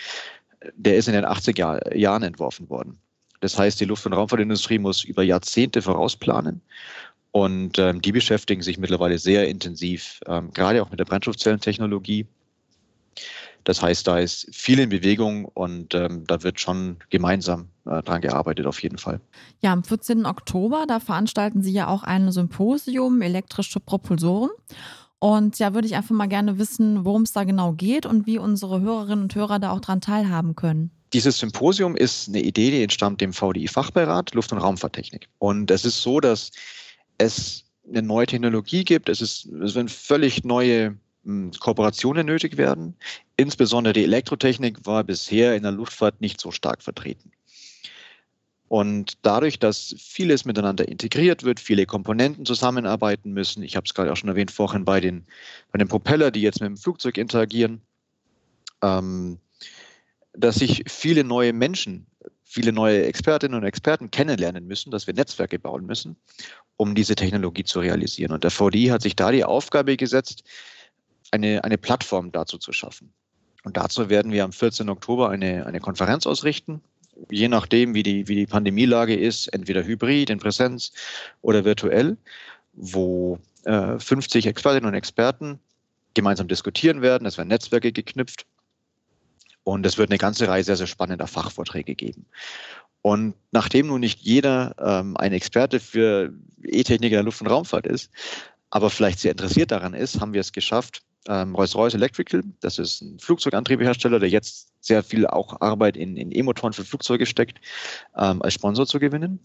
Der 0.76 0.96
ist 0.96 1.08
in 1.08 1.14
den 1.14 1.24
80er 1.24 1.58
Jahr, 1.58 1.96
Jahren 1.96 2.22
entworfen 2.22 2.68
worden. 2.68 2.98
Das 3.40 3.58
heißt, 3.58 3.80
die 3.80 3.84
Luft- 3.84 4.06
und 4.06 4.12
Raumfahrtindustrie 4.12 4.78
muss 4.78 5.04
über 5.04 5.22
Jahrzehnte 5.22 5.82
vorausplanen. 5.82 6.60
Und 7.34 7.80
ähm, 7.80 8.00
die 8.00 8.12
beschäftigen 8.12 8.62
sich 8.62 8.78
mittlerweile 8.78 9.18
sehr 9.18 9.48
intensiv, 9.48 10.20
ähm, 10.28 10.52
gerade 10.52 10.80
auch 10.80 10.90
mit 10.90 11.00
der 11.00 11.04
Brennstoffzellentechnologie. 11.04 12.26
Das 13.64 13.82
heißt, 13.82 14.06
da 14.06 14.20
ist 14.20 14.46
viel 14.52 14.78
in 14.78 14.88
Bewegung 14.88 15.46
und 15.46 15.96
ähm, 15.96 16.22
da 16.28 16.44
wird 16.44 16.60
schon 16.60 16.98
gemeinsam 17.10 17.70
äh, 17.86 18.02
dran 18.02 18.20
gearbeitet, 18.20 18.66
auf 18.66 18.80
jeden 18.84 18.98
Fall. 18.98 19.20
Ja, 19.62 19.72
am 19.72 19.82
14. 19.82 20.26
Oktober, 20.26 20.84
da 20.86 21.00
veranstalten 21.00 21.60
Sie 21.60 21.72
ja 21.72 21.88
auch 21.88 22.04
ein 22.04 22.30
Symposium 22.30 23.20
elektrische 23.20 23.80
Propulsoren. 23.80 24.50
Und 25.18 25.58
ja, 25.58 25.74
würde 25.74 25.88
ich 25.88 25.96
einfach 25.96 26.14
mal 26.14 26.28
gerne 26.28 26.60
wissen, 26.60 27.04
worum 27.04 27.22
es 27.22 27.32
da 27.32 27.42
genau 27.42 27.72
geht 27.72 28.06
und 28.06 28.28
wie 28.28 28.38
unsere 28.38 28.80
Hörerinnen 28.80 29.24
und 29.24 29.34
Hörer 29.34 29.58
da 29.58 29.72
auch 29.72 29.80
dran 29.80 30.00
teilhaben 30.00 30.54
können. 30.54 30.92
Dieses 31.12 31.40
Symposium 31.40 31.96
ist 31.96 32.28
eine 32.28 32.42
Idee, 32.42 32.70
die 32.70 32.82
entstammt 32.84 33.20
dem 33.20 33.32
VDI-Fachbeirat 33.32 34.34
Luft- 34.34 34.52
und 34.52 34.58
Raumfahrttechnik. 34.58 35.26
Und 35.40 35.72
es 35.72 35.84
ist 35.84 36.00
so, 36.00 36.20
dass 36.20 36.52
es 37.18 37.64
eine 37.88 38.02
neue 38.02 38.26
Technologie 38.26 38.84
gibt. 38.84 39.08
Es, 39.08 39.20
ist, 39.20 39.46
es 39.46 39.74
werden 39.74 39.88
völlig 39.88 40.44
neue 40.44 40.96
hm, 41.24 41.52
Kooperationen 41.58 42.26
nötig 42.26 42.56
werden. 42.56 42.96
Insbesondere 43.36 43.92
die 43.92 44.04
Elektrotechnik 44.04 44.86
war 44.86 45.04
bisher 45.04 45.56
in 45.56 45.62
der 45.62 45.72
Luftfahrt 45.72 46.20
nicht 46.20 46.40
so 46.40 46.50
stark 46.50 46.82
vertreten. 46.82 47.32
Und 48.68 49.18
dadurch, 49.22 49.58
dass 49.58 49.94
vieles 49.98 50.44
miteinander 50.44 50.88
integriert 50.88 51.44
wird, 51.44 51.60
viele 51.60 51.86
Komponenten 51.86 52.46
zusammenarbeiten 52.46 53.32
müssen, 53.32 53.62
ich 53.62 53.76
habe 53.76 53.84
es 53.84 53.94
gerade 53.94 54.10
auch 54.10 54.16
schon 54.16 54.30
erwähnt 54.30 54.50
vorhin 54.50 54.84
bei 54.84 55.00
den, 55.00 55.26
bei 55.70 55.78
den 55.78 55.88
Propeller, 55.88 56.30
die 56.30 56.40
jetzt 56.40 56.60
mit 56.60 56.68
dem 56.68 56.76
Flugzeug 56.76 57.18
interagieren, 57.18 57.82
ähm, 58.82 59.38
dass 60.32 60.56
sich 60.56 60.82
viele 60.88 61.24
neue 61.24 61.52
Menschen, 61.52 62.06
viele 62.54 62.72
neue 62.72 63.04
Expertinnen 63.04 63.58
und 63.58 63.66
Experten 63.66 64.12
kennenlernen 64.12 64.64
müssen, 64.68 64.92
dass 64.92 65.08
wir 65.08 65.14
Netzwerke 65.14 65.58
bauen 65.58 65.86
müssen, 65.86 66.16
um 66.76 66.94
diese 66.94 67.16
Technologie 67.16 67.64
zu 67.64 67.80
realisieren. 67.80 68.30
Und 68.30 68.44
der 68.44 68.52
VDI 68.52 68.86
hat 68.86 69.02
sich 69.02 69.16
da 69.16 69.32
die 69.32 69.44
Aufgabe 69.44 69.96
gesetzt, 69.96 70.44
eine, 71.32 71.64
eine 71.64 71.78
Plattform 71.78 72.30
dazu 72.30 72.56
zu 72.58 72.72
schaffen. 72.72 73.12
Und 73.64 73.76
dazu 73.76 74.08
werden 74.08 74.30
wir 74.30 74.44
am 74.44 74.52
14. 74.52 74.88
Oktober 74.88 75.30
eine, 75.30 75.66
eine 75.66 75.80
Konferenz 75.80 76.28
ausrichten, 76.28 76.80
je 77.28 77.48
nachdem, 77.48 77.92
wie 77.94 78.04
die, 78.04 78.28
wie 78.28 78.36
die 78.36 78.46
Pandemielage 78.46 79.16
ist, 79.16 79.48
entweder 79.48 79.82
hybrid, 79.82 80.30
in 80.30 80.38
Präsenz 80.38 80.92
oder 81.42 81.64
virtuell, 81.64 82.16
wo 82.74 83.40
äh, 83.64 83.98
50 83.98 84.46
Expertinnen 84.46 84.88
und 84.88 84.94
Experten 84.94 85.58
gemeinsam 86.14 86.46
diskutieren 86.46 87.02
werden. 87.02 87.26
Es 87.26 87.36
werden 87.36 87.48
Netzwerke 87.48 87.90
geknüpft 87.90 88.46
und 89.64 89.84
es 89.84 89.98
wird 89.98 90.10
eine 90.10 90.18
ganze 90.18 90.48
Reihe 90.48 90.62
sehr, 90.62 90.76
sehr 90.76 90.86
spannender 90.86 91.26
Fachvorträge 91.26 91.94
geben. 91.94 92.26
Und 93.02 93.34
nachdem 93.50 93.88
nun 93.88 94.00
nicht 94.00 94.20
jeder 94.20 94.74
ähm, 94.78 95.16
ein 95.16 95.32
Experte 95.32 95.80
für 95.80 96.32
E-Technik 96.62 97.10
in 97.10 97.16
der 97.16 97.22
Luft- 97.22 97.40
und 97.42 97.48
Raumfahrt 97.48 97.86
ist, 97.86 98.10
aber 98.70 98.88
vielleicht 98.88 99.20
sehr 99.20 99.32
interessiert 99.32 99.70
daran 99.70 99.94
ist, 99.94 100.20
haben 100.20 100.32
wir 100.32 100.40
es 100.40 100.52
geschafft, 100.52 101.02
ähm, 101.28 101.54
Rolls-Royce 101.54 101.94
Electrical, 101.94 102.42
das 102.60 102.78
ist 102.78 103.02
ein 103.02 103.18
Flugzeugantriebehersteller, 103.18 104.20
der 104.20 104.28
jetzt 104.28 104.68
sehr 104.80 105.02
viel 105.02 105.26
auch 105.26 105.60
Arbeit 105.60 105.96
in, 105.96 106.16
in 106.16 106.32
E-Motoren 106.32 106.72
für 106.72 106.84
Flugzeuge 106.84 107.26
steckt, 107.26 107.60
ähm, 108.16 108.42
als 108.42 108.54
Sponsor 108.54 108.86
zu 108.86 108.98
gewinnen. 108.98 109.40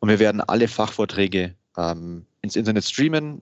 Und 0.00 0.08
wir 0.08 0.18
werden 0.18 0.40
alle 0.40 0.68
Fachvorträge 0.68 1.54
ähm, 1.78 2.26
ins 2.42 2.56
Internet 2.56 2.84
streamen, 2.84 3.40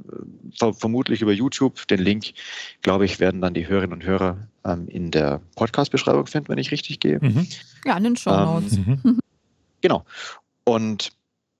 äh, 0.60 0.72
vermutlich 0.72 1.22
über 1.22 1.32
YouTube. 1.32 1.88
Den 1.88 2.00
Link, 2.00 2.34
glaube 2.82 3.04
ich, 3.04 3.18
werden 3.18 3.40
dann 3.40 3.54
die 3.54 3.66
Hörerinnen 3.66 3.94
und 3.94 4.04
Hörer 4.04 4.46
ähm, 4.64 4.86
in 4.88 5.10
der 5.10 5.40
Podcast-Beschreibung 5.56 6.26
finden, 6.26 6.48
wenn 6.48 6.58
ich 6.58 6.70
richtig 6.70 7.00
gehe. 7.00 7.18
Mhm. 7.20 7.46
Ja, 7.84 7.96
in 7.96 8.04
den 8.04 8.16
Show 8.16 8.30
Notes. 8.30 8.76
Ähm, 8.76 9.00
mhm. 9.02 9.20
Genau. 9.82 10.04
Und 10.64 11.12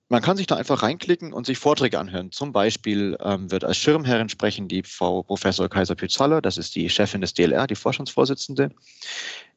man 0.09 0.21
kann 0.21 0.37
sich 0.37 0.47
da 0.47 0.55
einfach 0.55 0.81
reinklicken 0.83 1.33
und 1.33 1.45
sich 1.45 1.57
Vorträge 1.57 1.99
anhören. 1.99 2.31
Zum 2.31 2.51
Beispiel 2.51 3.17
ähm, 3.21 3.51
wird 3.51 3.63
als 3.63 3.77
Schirmherrin 3.77 4.27
sprechen 4.27 4.67
die 4.67 4.83
Frau 4.83 5.23
Professor 5.23 5.69
Kaiser 5.69 5.95
Pützaler, 5.95 6.41
das 6.41 6.57
ist 6.57 6.75
die 6.75 6.89
Chefin 6.89 7.21
des 7.21 7.33
DLR, 7.33 7.67
die 7.67 7.75
Forschungsvorsitzende. 7.75 8.71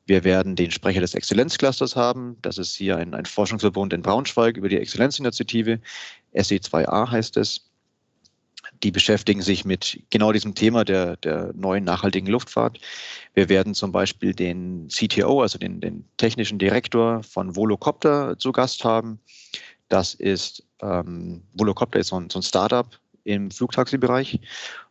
Wir 0.07 0.25
werden 0.25 0.57
den 0.57 0.71
Sprecher 0.71 1.01
des 1.01 1.15
Exzellenzclusters 1.15 1.95
haben. 1.97 2.37
Das 2.43 2.59
ist 2.59 2.75
hier 2.75 2.97
ein, 2.97 3.15
ein 3.15 3.27
Forschungsverbund 3.27 3.93
in 3.93 4.03
Braunschweig 4.03 4.57
über 4.57 4.69
die 4.69 4.79
Exzellenzinitiative. 4.79 5.81
SE2A 6.35 7.11
heißt 7.11 7.37
es. 7.37 7.67
Die 8.83 8.91
beschäftigen 8.91 9.43
sich 9.43 9.65
mit 9.65 10.03
genau 10.11 10.33
diesem 10.33 10.55
Thema 10.55 10.85
der, 10.85 11.17
der 11.17 11.53
neuen 11.55 11.85
nachhaltigen 11.85 12.29
Luftfahrt. 12.29 12.81
Wir 13.35 13.49
werden 13.49 13.75
zum 13.75 13.93
Beispiel 13.93 14.33
den 14.33 14.89
CTO, 14.89 15.43
also 15.43 15.59
den, 15.59 15.81
den 15.81 16.05
technischen 16.17 16.59
Direktor 16.59 17.23
von 17.23 17.57
Volocopter 17.57 18.39
zu 18.39 18.53
Gast 18.53 18.85
haben. 18.85 19.21
Das 19.89 20.15
ist, 20.15 20.63
ähm, 20.81 21.43
Volocopter 21.53 21.99
ist 21.99 22.09
so 22.09 22.19
ein, 22.19 22.31
so 22.31 22.39
ein 22.39 22.43
Startup 22.43 22.87
im 23.25 23.51
Flugtaxi-Bereich 23.51 24.41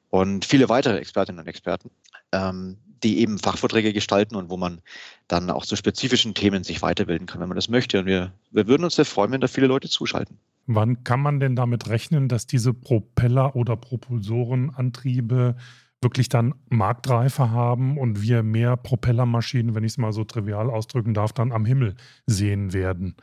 und 0.10 0.46
viele 0.46 0.70
weitere 0.70 0.98
Expertinnen 0.98 1.40
und 1.40 1.48
Experten, 1.48 1.90
ähm, 2.32 2.78
die 3.04 3.20
eben 3.20 3.40
Fachvorträge 3.40 3.94
gestalten 3.94 4.36
und 4.36 4.50
wo 4.50 4.58
man 4.58 4.82
dann 5.28 5.50
auch 5.50 5.66
zu 5.66 5.76
spezifischen 5.76 6.34
Themen 6.34 6.64
sich 6.64 6.82
weiterbilden 6.82 7.28
kann, 7.28 7.42
wenn 7.42 7.50
man 7.50 7.56
das 7.56 7.70
möchte. 7.70 8.00
Und 8.00 8.06
wir, 8.06 8.34
wir 8.52 8.68
würden 8.68 8.84
uns 8.84 8.96
sehr 8.96 9.06
freuen, 9.06 9.32
wenn 9.32 9.42
da 9.42 9.48
viele 9.48 9.68
Leute 9.68 9.90
zuschalten. 9.90 10.38
Wann 10.68 11.04
kann 11.04 11.22
man 11.22 11.40
denn 11.40 11.56
damit 11.56 11.90
rechnen, 11.90 12.28
dass 12.28 12.46
diese 12.46 12.74
Propeller- 12.74 13.56
oder 13.56 13.76
Propulsorenantriebe 13.76 15.56
wirklich 16.02 16.30
dann 16.30 16.56
Marktreife 16.70 17.52
haben 17.52 17.98
und 17.98 18.22
wir 18.22 18.44
mehr 18.44 18.78
Propellermaschinen, 18.78 19.76
wenn 19.76 19.84
ich 19.84 19.94
es 19.94 19.98
mal 19.98 20.14
so 20.14 20.24
trivial 20.24 20.70
ausdrücken 20.70 21.14
darf, 21.14 21.34
dann 21.34 21.52
am 21.52 21.66
Himmel 21.66 21.96
sehen 22.26 22.72
werden? 22.74 23.16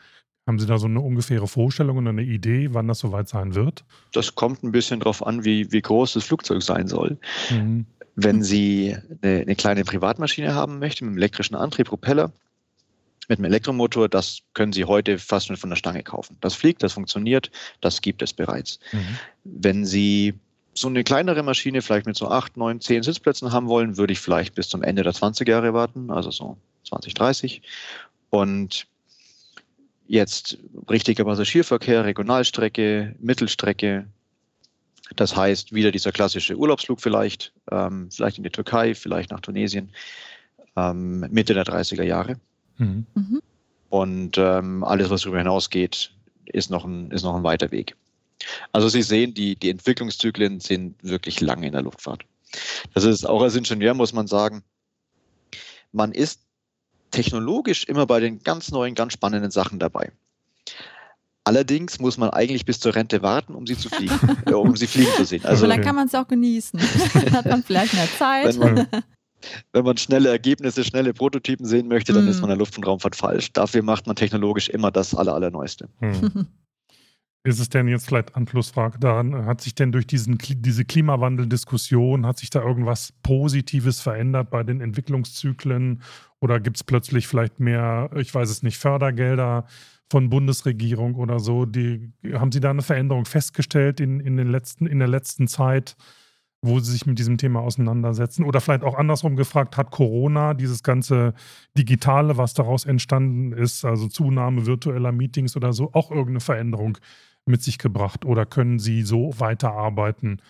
Haben 0.46 0.60
Sie 0.60 0.66
da 0.66 0.78
so 0.78 0.86
eine 0.86 1.00
ungefähre 1.00 1.48
Vorstellung 1.48 1.96
und 1.96 2.06
eine 2.06 2.22
Idee, 2.22 2.68
wann 2.72 2.86
das 2.86 3.00
soweit 3.00 3.28
sein 3.28 3.56
wird? 3.56 3.84
Das 4.12 4.36
kommt 4.36 4.62
ein 4.62 4.70
bisschen 4.70 5.00
darauf 5.00 5.26
an, 5.26 5.44
wie, 5.44 5.72
wie 5.72 5.82
groß 5.82 6.12
das 6.12 6.24
Flugzeug 6.24 6.62
sein 6.62 6.86
soll. 6.86 7.18
Mhm. 7.50 7.86
Wenn 8.16 8.42
Sie 8.42 8.96
eine, 9.22 9.42
eine, 9.42 9.56
kleine 9.56 9.84
Privatmaschine 9.84 10.54
haben 10.54 10.78
möchten, 10.78 11.04
mit 11.04 11.12
einem 11.12 11.18
elektrischen 11.18 11.54
Antrieb, 11.54 11.88
Propeller, 11.88 12.32
mit 13.28 13.38
einem 13.38 13.46
Elektromotor, 13.46 14.08
das 14.08 14.38
können 14.54 14.72
Sie 14.72 14.84
heute 14.84 15.18
fast 15.18 15.46
schon 15.46 15.56
von 15.56 15.70
der 15.70 15.76
Stange 15.76 16.02
kaufen. 16.02 16.36
Das 16.40 16.54
fliegt, 16.54 16.82
das 16.82 16.94
funktioniert, 16.94 17.50
das 17.80 18.00
gibt 18.00 18.22
es 18.22 18.32
bereits. 18.32 18.78
Mhm. 18.92 19.18
Wenn 19.44 19.84
Sie 19.84 20.34
so 20.74 20.88
eine 20.88 21.04
kleinere 21.04 21.42
Maschine 21.42 21.82
vielleicht 21.82 22.06
mit 22.06 22.16
so 22.16 22.28
acht, 22.28 22.56
neun, 22.56 22.80
zehn 22.80 23.02
Sitzplätzen 23.02 23.52
haben 23.52 23.68
wollen, 23.68 23.96
würde 23.96 24.12
ich 24.12 24.20
vielleicht 24.20 24.54
bis 24.54 24.68
zum 24.68 24.82
Ende 24.82 25.02
der 25.02 25.14
20 25.14 25.48
Jahre 25.48 25.72
warten, 25.74 26.10
also 26.10 26.30
so 26.30 26.56
2030. 26.84 27.62
Und 28.30 28.86
Jetzt 30.08 30.58
richtiger 30.88 31.24
Passagierverkehr, 31.24 32.04
Regionalstrecke, 32.04 33.16
Mittelstrecke. 33.18 34.06
Das 35.14 35.36
heißt, 35.36 35.72
wieder 35.72 35.92
dieser 35.92 36.12
klassische 36.12 36.56
Urlaubsflug 36.56 37.00
vielleicht, 37.00 37.52
ähm, 37.70 38.10
vielleicht 38.10 38.38
in 38.38 38.44
die 38.44 38.50
Türkei, 38.50 38.94
vielleicht 38.94 39.30
nach 39.30 39.40
Tunesien, 39.40 39.92
ähm, 40.76 41.20
Mitte 41.30 41.54
der 41.54 41.64
30er 41.64 42.02
Jahre. 42.02 42.40
Mhm. 42.78 43.06
mhm. 43.14 43.42
Und 43.88 44.36
ähm, 44.36 44.82
alles, 44.82 45.10
was 45.10 45.22
darüber 45.22 45.38
hinausgeht, 45.38 46.10
ist 46.46 46.70
noch 46.70 46.84
ein, 46.84 47.10
ist 47.12 47.22
noch 47.22 47.36
ein 47.36 47.44
weiter 47.44 47.70
Weg. 47.70 47.94
Also 48.72 48.88
Sie 48.88 49.02
sehen, 49.02 49.32
die, 49.32 49.56
die 49.56 49.70
Entwicklungszyklen 49.70 50.60
sind 50.60 51.02
wirklich 51.02 51.40
lange 51.40 51.66
in 51.66 51.72
der 51.72 51.82
Luftfahrt. 51.82 52.24
Das 52.94 53.04
ist 53.04 53.24
auch 53.24 53.42
als 53.42 53.56
Ingenieur, 53.56 53.94
muss 53.94 54.12
man 54.12 54.26
sagen, 54.26 54.62
man 55.92 56.12
ist 56.12 56.40
technologisch 57.10 57.84
immer 57.84 58.06
bei 58.06 58.20
den 58.20 58.42
ganz 58.42 58.70
neuen, 58.70 58.94
ganz 58.94 59.12
spannenden 59.12 59.50
Sachen 59.50 59.78
dabei. 59.78 60.12
Allerdings 61.46 62.00
muss 62.00 62.18
man 62.18 62.30
eigentlich 62.30 62.64
bis 62.64 62.80
zur 62.80 62.96
Rente 62.96 63.22
warten, 63.22 63.54
um 63.54 63.68
sie 63.68 63.78
zu 63.78 63.88
fliegen, 63.88 64.18
äh, 64.46 64.52
um 64.52 64.74
sie 64.74 64.88
fliegen 64.88 65.12
zu 65.16 65.24
sehen. 65.24 65.44
Also, 65.44 65.68
dann 65.68 65.80
kann 65.80 65.94
man 65.94 66.08
es 66.08 66.14
auch 66.16 66.26
genießen. 66.26 66.80
Dann 67.14 67.32
hat 67.32 67.46
man 67.46 67.62
vielleicht 67.62 67.94
mehr 67.94 68.08
Zeit. 68.18 68.58
Wenn 68.58 68.74
man, 68.74 68.88
wenn 69.72 69.84
man, 69.84 69.96
schnelle 69.96 70.28
Ergebnisse, 70.28 70.82
schnelle 70.82 71.14
Prototypen 71.14 71.64
sehen 71.64 71.86
möchte, 71.86 72.12
dann 72.12 72.24
mm. 72.24 72.30
ist 72.30 72.40
man 72.40 72.50
in 72.50 72.54
der 72.54 72.58
Luft- 72.58 72.76
und 72.76 72.84
Raumfahrt 72.84 73.14
falsch. 73.14 73.52
Dafür 73.52 73.84
macht 73.84 74.08
man 74.08 74.16
technologisch 74.16 74.68
immer 74.68 74.90
das 74.90 75.14
Aller, 75.14 75.34
Allerneueste. 75.34 75.88
Hm. 76.00 76.48
Ist 77.44 77.60
es 77.60 77.68
denn 77.68 77.86
jetzt 77.86 78.06
vielleicht 78.06 78.34
Anschlussfrage 78.34 78.98
daran, 78.98 79.46
hat 79.46 79.60
sich 79.60 79.76
denn 79.76 79.92
durch 79.92 80.08
diesen, 80.08 80.36
diese 80.36 80.84
Klimawandeldiskussion, 80.84 82.26
hat 82.26 82.40
sich 82.40 82.50
da 82.50 82.60
irgendwas 82.60 83.12
Positives 83.22 84.00
verändert 84.00 84.50
bei 84.50 84.64
den 84.64 84.80
Entwicklungszyklen 84.80 86.02
oder 86.40 86.58
gibt 86.58 86.78
es 86.78 86.82
plötzlich 86.82 87.28
vielleicht 87.28 87.60
mehr, 87.60 88.10
ich 88.16 88.34
weiß 88.34 88.50
es 88.50 88.64
nicht, 88.64 88.78
Fördergelder 88.78 89.64
von 90.10 90.30
Bundesregierung 90.30 91.14
oder 91.16 91.38
so? 91.38 91.66
Die, 91.66 92.12
haben 92.32 92.52
Sie 92.52 92.60
da 92.60 92.70
eine 92.70 92.82
Veränderung 92.82 93.24
festgestellt 93.24 94.00
in, 94.00 94.20
in, 94.20 94.36
den 94.36 94.50
letzten, 94.50 94.86
in 94.86 94.98
der 94.98 95.08
letzten 95.08 95.48
Zeit, 95.48 95.96
wo 96.62 96.80
Sie 96.80 96.92
sich 96.92 97.06
mit 97.06 97.18
diesem 97.18 97.38
Thema 97.38 97.60
auseinandersetzen? 97.60 98.44
Oder 98.44 98.60
vielleicht 98.60 98.84
auch 98.84 98.96
andersrum 98.96 99.36
gefragt, 99.36 99.76
hat 99.76 99.90
Corona 99.90 100.54
dieses 100.54 100.82
ganze 100.82 101.34
Digitale, 101.76 102.36
was 102.36 102.54
daraus 102.54 102.84
entstanden 102.84 103.52
ist, 103.52 103.84
also 103.84 104.08
Zunahme 104.08 104.66
virtueller 104.66 105.12
Meetings 105.12 105.56
oder 105.56 105.72
so, 105.72 105.90
auch 105.92 106.10
irgendeine 106.10 106.40
Veränderung 106.40 106.98
mit 107.46 107.62
sich 107.62 107.78
gebracht 107.78 108.24
oder 108.24 108.44
können 108.44 108.78
Sie 108.78 109.02
so 109.02 109.32
weiterarbeiten 109.38 110.42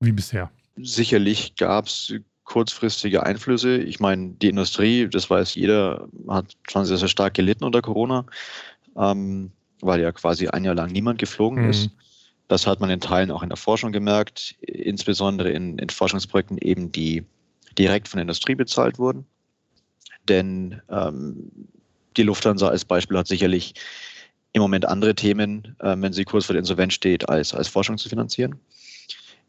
wie 0.00 0.12
bisher? 0.12 0.50
Sicherlich 0.76 1.56
gab 1.56 1.86
es 1.86 2.14
kurzfristige 2.44 3.24
Einflüsse. 3.24 3.78
Ich 3.78 4.00
meine, 4.00 4.34
die 4.34 4.48
Industrie, 4.48 5.08
das 5.08 5.28
weiß 5.28 5.54
jeder, 5.54 6.08
hat 6.28 6.56
schon 6.68 6.84
sehr, 6.84 6.98
sehr 6.98 7.08
stark 7.08 7.34
gelitten 7.34 7.64
unter 7.64 7.82
Corona, 7.82 8.26
ähm, 8.96 9.50
weil 9.80 10.00
ja 10.00 10.12
quasi 10.12 10.48
ein 10.48 10.64
Jahr 10.64 10.74
lang 10.74 10.90
niemand 10.90 11.18
geflogen 11.18 11.64
mhm. 11.64 11.70
ist. 11.70 11.90
Das 12.48 12.66
hat 12.66 12.80
man 12.80 12.90
in 12.90 13.00
Teilen 13.00 13.30
auch 13.30 13.42
in 13.42 13.48
der 13.48 13.56
Forschung 13.56 13.92
gemerkt, 13.92 14.54
insbesondere 14.60 15.50
in, 15.50 15.78
in 15.78 15.88
Forschungsprojekten 15.88 16.58
eben, 16.58 16.92
die 16.92 17.24
direkt 17.78 18.08
von 18.08 18.18
der 18.18 18.22
Industrie 18.22 18.54
bezahlt 18.54 18.98
wurden. 18.98 19.26
Denn 20.28 20.80
ähm, 20.90 21.50
die 22.16 22.22
Lufthansa 22.22 22.68
als 22.68 22.84
Beispiel 22.84 23.18
hat 23.18 23.26
sicherlich 23.26 23.74
im 24.52 24.62
Moment 24.62 24.86
andere 24.86 25.14
Themen, 25.14 25.76
äh, 25.80 25.96
wenn 25.98 26.12
sie 26.12 26.24
kurz 26.24 26.46
vor 26.46 26.54
der 26.54 26.60
Insolvenz 26.60 26.94
steht, 26.94 27.28
als, 27.28 27.54
als 27.54 27.68
Forschung 27.68 27.98
zu 27.98 28.08
finanzieren. 28.08 28.54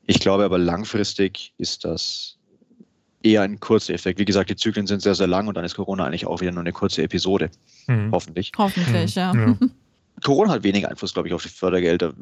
Ich 0.08 0.19
glaube 0.19 0.43
aber 0.43 0.58
langfristig 0.58 1.53
ist 1.58 1.86
das 1.86 2.38
eher 3.25 3.41
ein 3.41 3.59
kurzer 3.59 3.93
Effekt. 3.93 4.19
Wie 4.19 4.25
gesagt, 4.25 4.49
die 4.49 4.55
Zyklen 4.55 4.88
sind 4.88 5.01
sehr, 5.01 5.15
sehr 5.15 5.27
lang 5.27 5.47
und 5.47 5.57
dann 5.57 5.65
ist 5.65 5.75
Corona 5.75 6.05
eigentlich 6.05 6.27
auch 6.27 6.41
wieder 6.41 6.51
nur 6.51 6.61
eine 6.61 6.71
kurze 6.71 7.03
Episode. 7.03 7.49
Mhm. 7.88 8.11
Hoffentlich. 8.11 8.51
Hoffentlich, 8.57 9.15
mhm. 9.15 9.21
ja. 9.21 9.33
ja. 9.33 9.57
Corona 10.23 10.53
hat 10.53 10.63
weniger 10.63 10.89
Einfluss, 10.89 11.13
glaube 11.13 11.27
ich, 11.27 11.33
auf 11.33 11.43
die 11.43 11.49
Fördergelder. 11.49 12.13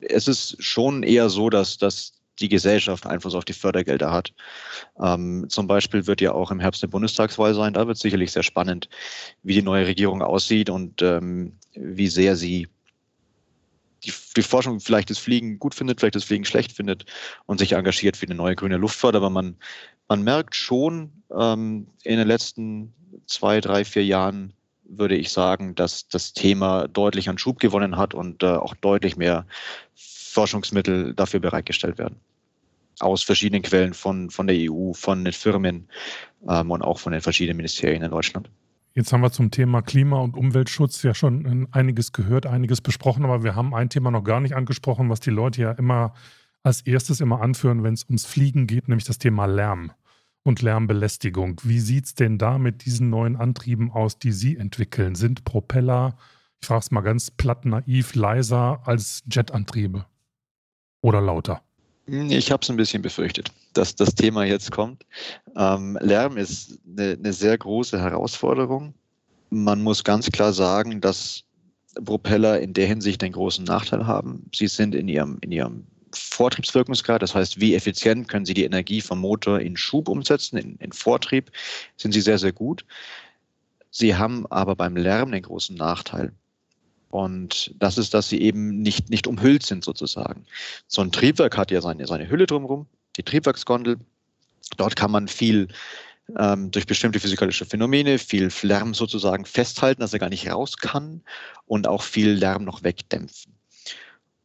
Es 0.00 0.28
ist 0.28 0.56
schon 0.62 1.02
eher 1.02 1.28
so, 1.28 1.50
dass, 1.50 1.76
dass 1.76 2.14
die 2.40 2.48
Gesellschaft 2.48 3.06
Einfluss 3.06 3.34
auf 3.34 3.44
die 3.44 3.52
Fördergelder 3.52 4.10
hat. 4.10 4.32
Ähm, 5.00 5.46
zum 5.48 5.66
Beispiel 5.66 6.06
wird 6.06 6.20
ja 6.20 6.32
auch 6.32 6.50
im 6.50 6.60
Herbst 6.60 6.82
eine 6.82 6.90
Bundestagswahl 6.90 7.54
sein. 7.54 7.74
Da 7.74 7.86
wird 7.86 7.98
sicherlich 7.98 8.32
sehr 8.32 8.42
spannend, 8.42 8.88
wie 9.42 9.54
die 9.54 9.62
neue 9.62 9.86
Regierung 9.86 10.22
aussieht 10.22 10.70
und 10.70 11.02
ähm, 11.02 11.52
wie 11.74 12.08
sehr 12.08 12.36
sie 12.36 12.68
die, 14.04 14.12
die, 14.36 14.42
Forschung 14.42 14.80
vielleicht 14.80 15.10
das 15.10 15.18
Fliegen 15.18 15.58
gut 15.58 15.74
findet, 15.74 16.00
vielleicht 16.00 16.14
das 16.14 16.24
Fliegen 16.24 16.44
schlecht 16.44 16.72
findet 16.72 17.06
und 17.46 17.58
sich 17.58 17.72
engagiert 17.72 18.16
für 18.16 18.26
eine 18.26 18.34
neue 18.34 18.56
grüne 18.56 18.76
Luftfahrt. 18.76 19.16
Aber 19.16 19.30
man, 19.30 19.56
man 20.08 20.22
merkt 20.22 20.54
schon 20.54 21.12
ähm, 21.36 21.88
in 22.02 22.18
den 22.18 22.28
letzten 22.28 22.92
zwei, 23.26 23.60
drei, 23.60 23.84
vier 23.84 24.04
Jahren, 24.04 24.52
würde 24.84 25.16
ich 25.16 25.30
sagen, 25.30 25.74
dass 25.74 26.08
das 26.08 26.34
Thema 26.34 26.88
deutlich 26.88 27.28
an 27.28 27.38
Schub 27.38 27.58
gewonnen 27.58 27.96
hat 27.96 28.14
und 28.14 28.42
äh, 28.42 28.46
auch 28.46 28.74
deutlich 28.74 29.16
mehr 29.16 29.46
Forschungsmittel 29.94 31.14
dafür 31.14 31.40
bereitgestellt 31.40 31.98
werden. 31.98 32.20
Aus 33.00 33.22
verschiedenen 33.22 33.62
Quellen 33.62 33.94
von, 33.94 34.30
von 34.30 34.46
der 34.46 34.56
EU, 34.70 34.92
von 34.92 35.24
den 35.24 35.32
Firmen 35.32 35.88
ähm, 36.48 36.70
und 36.70 36.82
auch 36.82 36.98
von 36.98 37.12
den 37.12 37.22
verschiedenen 37.22 37.56
Ministerien 37.56 38.02
in 38.02 38.10
Deutschland. 38.10 38.50
Jetzt 38.96 39.12
haben 39.12 39.22
wir 39.22 39.32
zum 39.32 39.50
Thema 39.50 39.82
Klima- 39.82 40.20
und 40.20 40.36
Umweltschutz 40.36 41.02
ja 41.02 41.14
schon 41.14 41.66
einiges 41.72 42.12
gehört, 42.12 42.46
einiges 42.46 42.80
besprochen, 42.80 43.24
aber 43.24 43.42
wir 43.42 43.56
haben 43.56 43.74
ein 43.74 43.90
Thema 43.90 44.12
noch 44.12 44.22
gar 44.22 44.40
nicht 44.40 44.54
angesprochen, 44.54 45.10
was 45.10 45.18
die 45.18 45.30
Leute 45.30 45.62
ja 45.62 45.72
immer 45.72 46.14
als 46.62 46.80
erstes 46.82 47.20
immer 47.20 47.40
anführen, 47.40 47.82
wenn 47.82 47.94
es 47.94 48.04
ums 48.04 48.24
Fliegen 48.24 48.68
geht, 48.68 48.88
nämlich 48.88 49.04
das 49.04 49.18
Thema 49.18 49.46
Lärm 49.46 49.90
und 50.44 50.62
Lärmbelästigung. 50.62 51.60
Wie 51.64 51.80
sieht 51.80 52.04
es 52.04 52.14
denn 52.14 52.38
da 52.38 52.56
mit 52.58 52.84
diesen 52.84 53.10
neuen 53.10 53.34
Antrieben 53.34 53.90
aus, 53.90 54.18
die 54.20 54.32
Sie 54.32 54.56
entwickeln? 54.56 55.16
Sind 55.16 55.44
Propeller, 55.44 56.16
ich 56.60 56.68
frage 56.68 56.80
es 56.80 56.90
mal 56.92 57.00
ganz 57.00 57.32
platt 57.32 57.64
naiv, 57.64 58.14
leiser 58.14 58.80
als 58.86 59.24
Jetantriebe? 59.28 60.06
Oder 61.00 61.20
lauter? 61.20 61.62
Ich 62.06 62.50
habe 62.50 62.60
es 62.62 62.70
ein 62.70 62.76
bisschen 62.76 63.02
befürchtet, 63.02 63.50
dass 63.72 63.94
das 63.94 64.14
Thema 64.14 64.44
jetzt 64.44 64.70
kommt. 64.70 65.06
Ähm, 65.56 65.98
Lärm 66.02 66.36
ist 66.36 66.78
eine, 66.86 67.12
eine, 67.12 67.32
sehr 67.32 67.56
große 67.56 67.98
Herausforderung. 67.98 68.92
Man 69.48 69.82
muss 69.82 70.04
ganz 70.04 70.30
klar 70.30 70.52
sagen, 70.52 71.00
dass 71.00 71.44
Propeller 72.04 72.60
in 72.60 72.74
der 72.74 72.86
Hinsicht 72.86 73.22
einen 73.22 73.32
großen 73.32 73.64
Nachteil 73.64 74.06
haben. 74.06 74.50
Sie 74.54 74.66
sind 74.66 74.94
in 74.94 75.08
ihrem, 75.08 75.38
in 75.40 75.52
ihrem 75.52 75.86
Vortriebswirkungsgrad, 76.12 77.22
das 77.22 77.34
heißt, 77.34 77.60
wie 77.60 77.74
effizient 77.74 78.28
können 78.28 78.44
Sie 78.44 78.54
die 78.54 78.64
Energie 78.64 79.00
vom 79.00 79.20
Motor 79.20 79.60
in 79.60 79.76
Schub 79.76 80.08
umsetzen, 80.08 80.58
in, 80.58 80.76
in 80.76 80.92
Vortrieb, 80.92 81.50
sind 81.96 82.12
Sie 82.12 82.20
sehr, 82.20 82.38
sehr 82.38 82.52
gut. 82.52 82.84
Sie 83.90 84.14
haben 84.14 84.46
aber 84.48 84.76
beim 84.76 84.96
Lärm 84.96 85.32
den 85.32 85.42
großen 85.42 85.76
Nachteil. 85.76 86.32
Und 87.14 87.72
das 87.78 87.96
ist, 87.96 88.12
dass 88.12 88.28
sie 88.28 88.40
eben 88.40 88.82
nicht, 88.82 89.08
nicht 89.08 89.28
umhüllt 89.28 89.64
sind 89.64 89.84
sozusagen. 89.84 90.46
So 90.88 91.00
ein 91.00 91.12
Triebwerk 91.12 91.56
hat 91.56 91.70
ja 91.70 91.80
seine, 91.80 92.08
seine 92.08 92.28
Hülle 92.28 92.46
drumherum, 92.46 92.86
die 93.16 93.22
Triebwerksgondel. 93.22 93.98
Dort 94.78 94.96
kann 94.96 95.12
man 95.12 95.28
viel 95.28 95.68
ähm, 96.36 96.72
durch 96.72 96.88
bestimmte 96.88 97.20
physikalische 97.20 97.66
Phänomene, 97.66 98.18
viel 98.18 98.50
Lärm 98.62 98.94
sozusagen 98.94 99.44
festhalten, 99.44 100.00
dass 100.00 100.12
er 100.12 100.18
gar 100.18 100.28
nicht 100.28 100.50
raus 100.50 100.76
kann 100.76 101.22
und 101.66 101.86
auch 101.86 102.02
viel 102.02 102.30
Lärm 102.30 102.64
noch 102.64 102.82
wegdämpfen. 102.82 103.54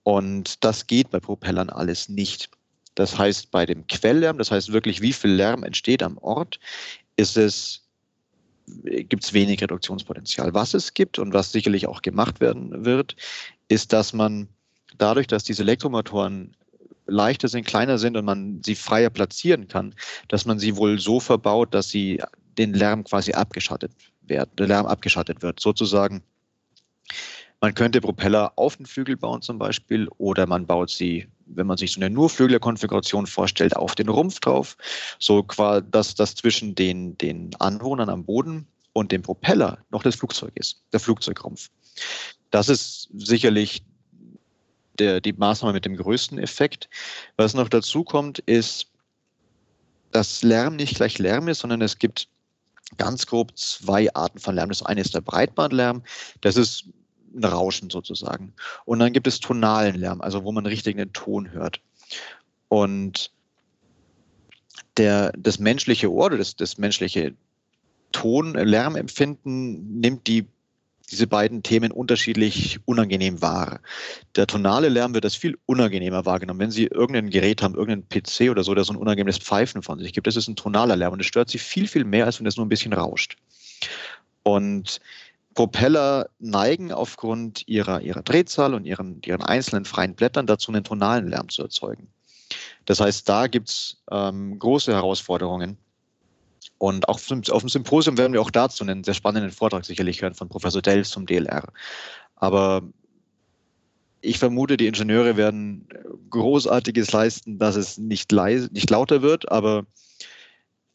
Und 0.03 0.63
das 0.63 0.85
geht 0.85 1.09
bei 1.09 1.19
Propellern 1.19 1.71
alles 1.71 2.07
nicht. 2.07 2.51
Das 2.93 3.17
heißt, 3.17 3.49
bei 3.49 3.65
dem 3.65 3.87
Quelllärm, 3.87 4.37
das 4.37 4.51
heißt 4.51 4.71
wirklich, 4.71 5.01
wie 5.01 5.13
viel 5.13 5.31
Lärm 5.31 5.63
entsteht 5.63 6.03
am 6.03 6.19
Ort, 6.19 6.59
ist 7.15 7.35
es 7.35 7.88
gibt 8.83 9.23
es 9.23 9.33
wenig 9.33 9.61
Reduktionspotenzial. 9.61 10.53
Was 10.53 10.73
es 10.73 10.93
gibt 10.93 11.19
und 11.19 11.33
was 11.33 11.51
sicherlich 11.51 11.87
auch 11.87 12.01
gemacht 12.01 12.39
werden 12.39 12.85
wird, 12.85 13.15
ist, 13.67 13.93
dass 13.93 14.13
man 14.13 14.47
dadurch, 14.97 15.27
dass 15.27 15.43
diese 15.43 15.63
Elektromotoren 15.63 16.55
leichter 17.07 17.47
sind, 17.47 17.65
kleiner 17.65 17.97
sind 17.97 18.17
und 18.17 18.25
man 18.25 18.61
sie 18.63 18.75
freier 18.75 19.09
platzieren 19.09 19.67
kann, 19.67 19.95
dass 20.27 20.45
man 20.45 20.59
sie 20.59 20.75
wohl 20.75 20.99
so 20.99 21.19
verbaut, 21.19 21.73
dass 21.73 21.89
sie 21.89 22.21
den 22.57 22.73
Lärm 22.73 23.03
quasi 23.03 23.33
abgeschattet 23.33 23.91
werden, 24.21 24.49
der 24.57 24.67
Lärm 24.67 24.85
abgeschattet 24.85 25.41
wird. 25.41 25.59
Sozusagen, 25.59 26.21
man 27.61 27.73
könnte 27.73 28.01
Propeller 28.01 28.53
auf 28.55 28.77
den 28.77 28.85
Flügel 28.85 29.17
bauen 29.17 29.41
zum 29.41 29.57
Beispiel 29.57 30.07
oder 30.17 30.45
man 30.45 30.65
baut 30.65 30.89
sie, 30.89 31.27
wenn 31.55 31.67
man 31.67 31.77
sich 31.77 31.91
so 31.91 31.99
eine 31.99 32.09
Nurflügler-Konfiguration 32.09 33.27
vorstellt, 33.27 33.75
auf 33.75 33.95
den 33.95 34.09
Rumpf 34.09 34.39
drauf, 34.39 34.77
so 35.19 35.43
quasi, 35.43 35.85
dass 35.91 36.15
das 36.15 36.35
zwischen 36.35 36.75
den, 36.75 37.17
den 37.17 37.51
Anwohnern 37.59 38.09
am 38.09 38.23
Boden 38.23 38.67
und 38.93 39.11
dem 39.11 39.21
Propeller 39.21 39.79
noch 39.89 40.03
das 40.03 40.15
Flugzeug 40.15 40.51
ist, 40.55 40.81
der 40.93 40.99
Flugzeugrumpf. 40.99 41.69
Das 42.51 42.69
ist 42.69 43.09
sicherlich 43.13 43.83
der, 44.97 45.21
die 45.21 45.33
Maßnahme 45.33 45.73
mit 45.73 45.85
dem 45.85 45.95
größten 45.95 46.39
Effekt. 46.39 46.89
Was 47.37 47.53
noch 47.53 47.69
dazu 47.69 48.03
kommt, 48.03 48.39
ist, 48.39 48.87
dass 50.11 50.43
Lärm 50.43 50.75
nicht 50.75 50.95
gleich 50.95 51.19
Lärm 51.19 51.47
ist, 51.47 51.59
sondern 51.59 51.81
es 51.81 51.97
gibt 51.97 52.27
ganz 52.97 53.25
grob 53.25 53.55
zwei 53.57 54.13
Arten 54.15 54.39
von 54.39 54.55
Lärm. 54.55 54.69
Das 54.69 54.83
eine 54.83 55.01
ist 55.01 55.13
der 55.13 55.21
Breitbandlärm, 55.21 56.03
das 56.41 56.57
ist 56.57 56.85
ein 57.35 57.43
Rauschen 57.43 57.89
sozusagen. 57.89 58.53
Und 58.85 58.99
dann 58.99 59.13
gibt 59.13 59.27
es 59.27 59.39
tonalen 59.39 59.95
Lärm, 59.95 60.21
also 60.21 60.43
wo 60.43 60.51
man 60.51 60.65
richtig 60.65 60.95
einen 60.97 61.13
Ton 61.13 61.51
hört. 61.51 61.81
Und 62.67 63.31
der, 64.97 65.31
das 65.37 65.59
menschliche 65.59 66.11
Ohr, 66.11 66.29
das, 66.29 66.55
das 66.55 66.77
menschliche 66.77 67.33
Ton-Lärmempfinden 68.11 69.99
nimmt 69.99 70.27
die 70.27 70.47
diese 71.11 71.27
beiden 71.27 71.63
Themen 71.63 71.91
unterschiedlich 71.91 72.79
unangenehm 72.85 73.41
wahr. 73.41 73.79
Der 74.35 74.47
tonale 74.47 74.89
Lärm 74.89 75.13
wird 75.13 75.25
als 75.25 75.35
viel 75.35 75.57
unangenehmer 75.65 76.25
wahrgenommen. 76.25 76.59
Wenn 76.59 76.71
Sie 76.71 76.85
irgendein 76.85 77.29
Gerät 77.29 77.61
haben, 77.61 77.75
irgendeinen 77.75 78.07
PC 78.07 78.51
oder 78.51 78.63
so, 78.63 78.75
der 78.75 78.83
so 78.83 78.93
ein 78.93 78.97
unangenehmes 78.97 79.39
Pfeifen 79.39 79.81
von 79.81 79.99
sich 79.99 80.13
gibt, 80.13 80.27
das 80.27 80.35
ist 80.35 80.47
ein 80.47 80.55
tonaler 80.55 80.95
Lärm 80.95 81.13
und 81.13 81.19
es 81.19 81.25
stört 81.25 81.49
Sie 81.49 81.57
viel, 81.57 81.87
viel 81.87 82.03
mehr, 82.03 82.25
als 82.25 82.39
wenn 82.39 82.45
es 82.45 82.57
nur 82.57 82.65
ein 82.65 82.69
bisschen 82.69 82.93
rauscht. 82.93 83.37
Und 84.43 84.99
Propeller 85.55 86.29
neigen 86.39 86.91
aufgrund 86.91 87.67
ihrer, 87.67 88.01
ihrer 88.01 88.21
Drehzahl 88.21 88.73
und 88.73 88.85
ihren, 88.85 89.21
ihren 89.25 89.43
einzelnen 89.43 89.85
freien 89.85 90.15
Blättern 90.15 90.47
dazu, 90.47 90.71
einen 90.71 90.83
tonalen 90.83 91.27
Lärm 91.27 91.49
zu 91.49 91.63
erzeugen. 91.63 92.07
Das 92.85 92.99
heißt, 92.99 93.27
da 93.27 93.47
gibt 93.47 93.69
es 93.69 94.01
ähm, 94.11 94.57
große 94.57 94.93
Herausforderungen 94.93 95.77
und 96.77 97.09
auch 97.09 97.19
auf 97.19 97.61
dem 97.61 97.69
Symposium 97.69 98.17
werden 98.17 98.33
wir 98.33 98.41
auch 98.41 98.51
dazu 98.51 98.83
einen 98.83 99.03
sehr 99.03 99.13
spannenden 99.13 99.51
Vortrag 99.51 99.85
sicherlich 99.85 100.21
hören 100.21 100.33
von 100.33 100.49
Professor 100.49 100.81
Delfs 100.81 101.09
zum 101.11 101.25
DLR. 101.25 101.67
Aber 102.37 102.81
ich 104.21 104.39
vermute, 104.39 104.77
die 104.77 104.87
Ingenieure 104.87 105.37
werden 105.37 105.87
Großartiges 106.29 107.11
leisten, 107.11 107.59
dass 107.59 107.75
es 107.75 107.97
nicht, 107.97 108.31
leise, 108.31 108.69
nicht 108.71 108.89
lauter 108.89 109.21
wird, 109.21 109.51
aber 109.51 109.85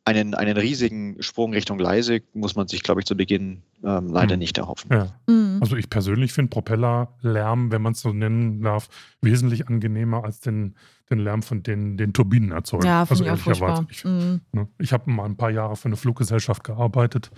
einen, 0.04 0.34
einen 0.34 0.56
riesigen 0.56 1.22
Sprung 1.22 1.54
Richtung 1.54 1.78
leise 1.78 2.20
muss 2.34 2.56
man 2.56 2.68
sich, 2.68 2.82
glaube 2.82 3.00
ich, 3.00 3.06
zu 3.06 3.16
Beginn 3.16 3.62
ähm, 3.82 4.08
leider 4.08 4.36
mhm. 4.36 4.40
nicht 4.40 4.58
erhoffen. 4.58 4.90
Ja. 4.92 5.14
Mhm. 5.26 5.58
Also 5.60 5.76
ich 5.76 5.88
persönlich 5.88 6.32
finde 6.32 6.50
Propellerlärm, 6.50 7.72
wenn 7.72 7.80
man 7.80 7.92
es 7.92 8.00
so 8.00 8.12
nennen 8.12 8.60
darf, 8.60 8.88
wesentlich 9.22 9.66
angenehmer 9.66 10.24
als 10.24 10.40
den, 10.40 10.74
den 11.10 11.20
Lärm 11.20 11.42
von 11.42 11.62
den, 11.62 11.96
den 11.96 12.12
Turbinen 12.12 12.52
erzeugen. 12.52 12.86
Ja, 12.86 13.00
also 13.08 13.24
ich 13.24 13.28
ehrlicherweise. 13.28 13.86
Ich, 13.90 14.04
mhm. 14.04 14.42
ne, 14.52 14.68
ich 14.78 14.92
habe 14.92 15.10
mal 15.10 15.24
ein 15.24 15.36
paar 15.36 15.50
Jahre 15.50 15.76
für 15.76 15.86
eine 15.86 15.96
Fluggesellschaft 15.96 16.64
gearbeitet 16.64 17.30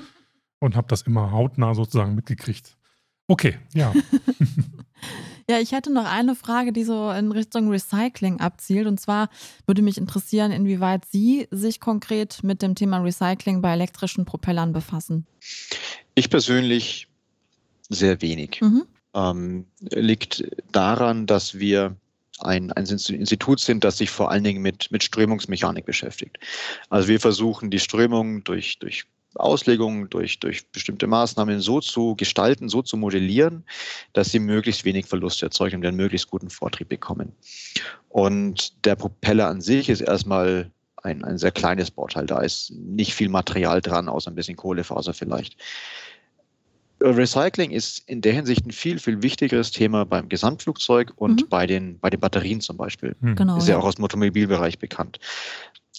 und 0.59 0.75
habe 0.75 0.89
das 0.89 1.03
immer 1.03 1.31
hautnah 1.31 1.75
sozusagen 1.75 2.17
mitgekriegt. 2.17 2.77
Okay, 3.29 3.59
ja. 3.75 3.93
Ja, 5.49 5.61
ich 5.61 5.73
hätte 5.73 5.93
noch 5.93 6.07
eine 6.07 6.35
Frage, 6.35 6.73
die 6.73 6.83
so 6.83 7.11
in 7.11 7.31
Richtung 7.31 7.71
Recycling 7.71 8.41
abzielt. 8.41 8.87
Und 8.87 9.01
zwar 9.01 9.29
würde 9.67 9.81
mich 9.81 9.97
interessieren, 9.97 10.51
inwieweit 10.51 11.05
Sie 11.05 11.47
sich 11.53 11.79
konkret 11.79 12.43
mit 12.43 12.63
dem 12.63 12.75
Thema 12.75 12.99
Recycling 12.99 13.63
bei 13.63 13.73
elektrischen 13.73 14.25
Propellern 14.25 14.73
befassen. 14.73 15.27
Ich 16.17 16.31
persönlich 16.31 17.07
sehr 17.89 18.21
wenig. 18.23 18.61
Mhm. 18.61 18.87
Ähm, 19.15 19.67
liegt 19.81 20.45
daran, 20.73 21.27
dass 21.27 21.59
wir 21.59 21.97
ein, 22.41 22.73
ein 22.73 22.85
Institut 22.87 23.61
sind, 23.61 23.85
das 23.85 23.99
sich 23.99 24.11
vor 24.11 24.31
allen 24.31 24.45
Dingen 24.45 24.63
mit, 24.63 24.91
mit 24.91 25.05
Strömungsmechanik 25.05 25.87
beschäftigt. 25.87 26.39
Also 26.91 27.09
wir 27.09 27.21
versuchen 27.21 27.71
die 27.71 27.79
Strömung 27.79 28.43
durch, 28.45 28.79
durch 28.79 29.07
Auslegungen, 29.37 30.09
durch, 30.11 30.41
durch 30.41 30.67
bestimmte 30.69 31.07
Maßnahmen 31.07 31.61
so 31.61 31.81
zu 31.81 32.17
gestalten, 32.17 32.69
so 32.69 32.83
zu 32.83 32.97
modellieren, 32.97 33.65
dass 34.13 34.31
sie 34.31 34.39
möglichst 34.39 34.85
wenig 34.85 35.07
Verluste 35.07 35.47
erzeugen 35.47 35.77
und 35.77 35.87
einen 35.87 35.97
möglichst 35.97 36.31
guten 36.31 36.51
Vortrieb 36.51 36.89
bekommen. 36.89 37.33
Und 38.09 38.85
der 38.85 38.97
Propeller 38.97 39.49
an 39.49 39.61
sich 39.61 39.89
ist 39.89 40.01
erstmal 40.01 40.71
ein, 41.03 41.25
ein 41.25 41.39
sehr 41.39 41.53
kleines 41.53 41.91
Bauteil. 41.91 42.27
Da 42.27 42.41
ist 42.41 42.73
nicht 42.73 43.15
viel 43.15 43.29
Material 43.29 43.81
dran, 43.81 44.09
außer 44.09 44.31
ein 44.31 44.35
bisschen 44.35 44.57
Kohlefaser 44.57 45.15
vielleicht. 45.15 45.57
Recycling 47.01 47.73
ist 47.73 48.09
in 48.09 48.23
der 48.23 48.33
Hinsicht 48.33 48.65
ein 48.65 48.73
viel, 48.73 48.99
viel 48.99 49.23
wichtigeres 49.23 49.71
Thema 49.71 50.07
beim 50.07 50.29
Gesamtflugzeug 50.29 51.13
und 51.17 51.43
mhm. 51.43 51.49
bei, 51.49 51.67
den, 51.67 51.99
bei 51.99 52.09
den 52.09 52.21
Batterien 52.21 52.61
zum 52.61 52.77
Beispiel. 52.77 53.15
Mhm. 53.21 53.37
Genau, 53.37 53.59
ist 53.59 53.69
ja, 53.69 53.75
ja 53.75 53.81
auch 53.81 53.85
aus 53.85 53.97
dem 53.97 54.05
Automobilbereich 54.05 54.79
bekannt. 54.79 55.19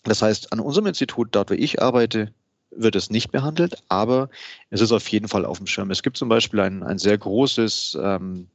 Das 0.04 0.22
heißt, 0.22 0.52
an 0.54 0.60
unserem 0.60 0.88
Institut, 0.88 1.30
dort 1.32 1.52
wo 1.52 1.54
ich 1.54 1.82
arbeite, 1.82 2.32
wird 2.72 2.96
es 2.96 3.10
nicht 3.10 3.32
behandelt, 3.32 3.84
aber 3.88 4.30
es 4.70 4.82
ist 4.82 4.92
auf 4.92 5.08
jeden 5.08 5.28
Fall 5.28 5.46
auf 5.46 5.58
dem 5.58 5.68
Schirm. 5.68 5.92
Es 5.92 6.04
gibt 6.04 6.18
zum 6.18 6.30
Beispiel 6.30 6.60
ein, 6.60 6.84
ein 6.84 6.98
sehr 6.98 7.18
großes 7.18 7.98
ähm, 8.02 8.48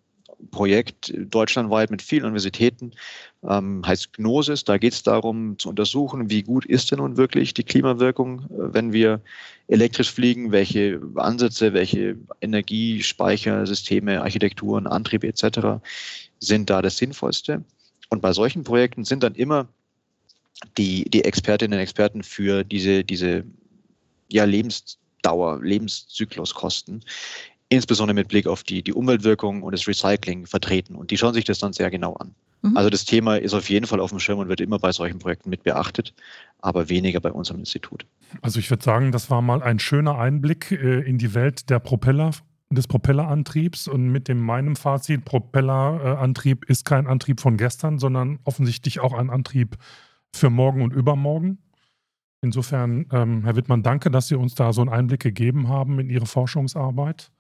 Projekt 0.51 1.13
deutschlandweit 1.17 1.91
mit 1.91 2.03
vielen 2.03 2.25
Universitäten, 2.25 2.93
ähm, 3.49 3.83
heißt 3.87 4.15
Gnosis. 4.15 4.65
Da 4.65 4.79
geht 4.79 4.93
es 4.93 5.03
darum 5.03 5.59
zu 5.59 5.69
untersuchen, 5.69 6.31
wie 6.31 6.43
gut 6.43 6.65
ist 6.65 6.91
denn 6.91 6.99
nun 6.99 7.17
wirklich 7.17 7.55
die 7.55 7.63
Klimawirkung, 7.63 8.41
äh, 8.41 8.75
wenn 8.75 8.93
wir 8.93 9.21
elektrisch 9.69 10.11
fliegen, 10.11 10.53
welche 10.53 11.01
Ansätze, 11.17 11.73
welche 11.73 12.17
Energiespeichersysteme, 12.41 14.23
Architekturen, 14.23 14.87
Antriebe 14.87 15.29
etc. 15.29 15.83
sind 16.39 16.71
da 16.71 16.83
das 16.83 16.97
Sinnvollste. 16.97 17.65
Und 18.11 18.21
bei 18.21 18.33
solchen 18.33 18.65
Projekten 18.65 19.05
sind 19.05 19.23
dann 19.23 19.35
immer 19.35 19.69
die, 20.77 21.05
die 21.09 21.25
Expertinnen 21.25 21.79
und 21.79 21.83
Experten 21.83 22.23
für 22.23 22.65
diese, 22.65 23.05
diese 23.05 23.45
ja, 24.33 24.45
Lebensdauer, 24.45 25.63
Lebenszykluskosten, 25.63 27.05
insbesondere 27.69 28.15
mit 28.15 28.29
Blick 28.29 28.47
auf 28.47 28.63
die, 28.63 28.83
die 28.83 28.93
Umweltwirkung 28.93 29.63
und 29.63 29.73
das 29.73 29.87
Recycling 29.87 30.47
vertreten. 30.47 30.95
Und 30.95 31.11
die 31.11 31.19
schauen 31.19 31.35
sich 31.35 31.45
das 31.45 31.59
dann 31.59 31.73
sehr 31.73 31.91
genau 31.91 32.15
an. 32.15 32.35
Mhm. 32.63 32.77
Also 32.77 32.91
das 32.91 33.05
Thema 33.05 33.37
ist 33.37 33.55
auf 33.55 33.69
jeden 33.69 33.87
Fall 33.87 34.01
auf 34.01 34.11
dem 34.11 34.21
Schirm 34.21 34.39
und 34.39 34.49
wird 34.49 34.61
immer 34.61 34.79
bei 34.79 34.93
solchen 34.93 35.19
Projekten 35.19 35.51
mit 35.51 35.63
beachtet, 35.63 36.15
aber 36.61 36.89
weniger 36.89 37.21
bei 37.21 37.33
unserem 37.33 37.61
Institut. 37.61 38.07
Also 38.41 38.59
ich 38.59 38.71
würde 38.71 38.85
sagen, 38.85 39.13
das 39.13 39.31
war 39.31 39.43
mal 39.43 39.63
ein 39.63 39.79
schöner 39.79 40.19
Einblick 40.19 40.71
äh, 40.73 41.01
in 41.01 41.19
die 41.19 41.35
Welt 41.35 41.71
der 41.71 41.79
Propeller 41.79 42.33
des 42.71 42.87
Propellerantriebs 42.87 43.87
und 43.89 44.09
mit 44.09 44.29
dem 44.29 44.41
meinem 44.41 44.77
Fazit, 44.77 45.25
Propellerantrieb 45.25 46.65
ist 46.65 46.85
kein 46.85 47.07
Antrieb 47.07 47.41
von 47.41 47.57
gestern, 47.59 47.99
sondern 47.99 48.39
offensichtlich 48.45 49.01
auch 49.01 49.13
ein 49.13 49.29
Antrieb 49.29 49.77
für 50.35 50.49
morgen 50.49 50.83
und 50.83 50.93
übermorgen. 50.93 51.59
Insofern, 52.43 53.07
ähm, 53.13 53.45
Herr 53.45 53.55
Wittmann, 53.55 53.83
danke, 53.83 54.11
dass 54.11 54.27
Sie 54.29 54.35
uns 54.35 54.55
da 54.55 54.73
so 54.73 54.81
einen 54.81 54.91
Einblick 54.91 55.21
gegeben 55.21 55.69
haben 55.69 56.01
in 56.01 56.11
Ihre 56.11 56.27
Forschungsarbeit. 56.27 57.31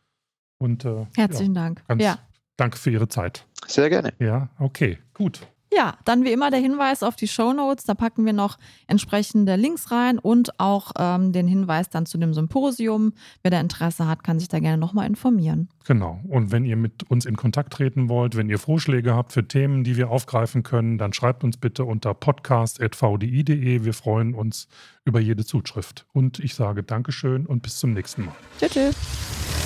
Und, 0.58 0.84
äh, 0.84 1.06
Herzlichen 1.16 1.54
ja, 1.54 1.62
Dank. 1.62 1.86
Ganz 1.88 2.02
ja. 2.02 2.18
Danke 2.56 2.78
für 2.78 2.90
Ihre 2.90 3.08
Zeit. 3.08 3.46
Sehr 3.66 3.90
gerne. 3.90 4.14
Ja, 4.20 4.50
okay, 4.58 4.98
gut. 5.12 5.46
Ja, 5.74 5.96
dann 6.04 6.24
wie 6.24 6.32
immer 6.32 6.50
der 6.50 6.60
Hinweis 6.60 7.02
auf 7.02 7.16
die 7.16 7.28
Show 7.28 7.52
Notes. 7.52 7.84
Da 7.84 7.94
packen 7.94 8.26
wir 8.26 8.34
noch 8.34 8.58
entsprechende 8.86 9.56
Links 9.56 9.90
rein 9.90 10.18
und 10.18 10.60
auch 10.60 10.92
ähm, 10.98 11.32
den 11.32 11.48
Hinweis 11.48 11.88
dann 11.88 12.04
zu 12.04 12.18
dem 12.18 12.34
Symposium. 12.34 13.14
Wer 13.42 13.50
da 13.50 13.60
Interesse 13.60 14.06
hat, 14.06 14.22
kann 14.22 14.38
sich 14.38 14.48
da 14.48 14.58
gerne 14.58 14.78
nochmal 14.78 15.06
informieren. 15.06 15.68
Genau. 15.86 16.20
Und 16.28 16.52
wenn 16.52 16.64
ihr 16.64 16.76
mit 16.76 17.04
uns 17.10 17.24
in 17.24 17.36
Kontakt 17.36 17.72
treten 17.72 18.08
wollt, 18.08 18.36
wenn 18.36 18.50
ihr 18.50 18.58
Vorschläge 18.58 19.14
habt 19.14 19.32
für 19.32 19.48
Themen, 19.48 19.82
die 19.82 19.96
wir 19.96 20.10
aufgreifen 20.10 20.62
können, 20.62 20.98
dann 20.98 21.12
schreibt 21.12 21.42
uns 21.42 21.56
bitte 21.56 21.84
unter 21.84 22.12
podcast.vdi.de. 22.12 23.84
Wir 23.84 23.94
freuen 23.94 24.34
uns 24.34 24.68
über 25.04 25.20
jede 25.20 25.44
Zuschrift. 25.44 26.06
Und 26.12 26.38
ich 26.38 26.54
sage 26.54 26.82
Dankeschön 26.82 27.46
und 27.46 27.62
bis 27.62 27.78
zum 27.78 27.94
nächsten 27.94 28.26
Mal. 28.26 28.34
Tschüss. 28.60 28.72
Technik 28.74 29.61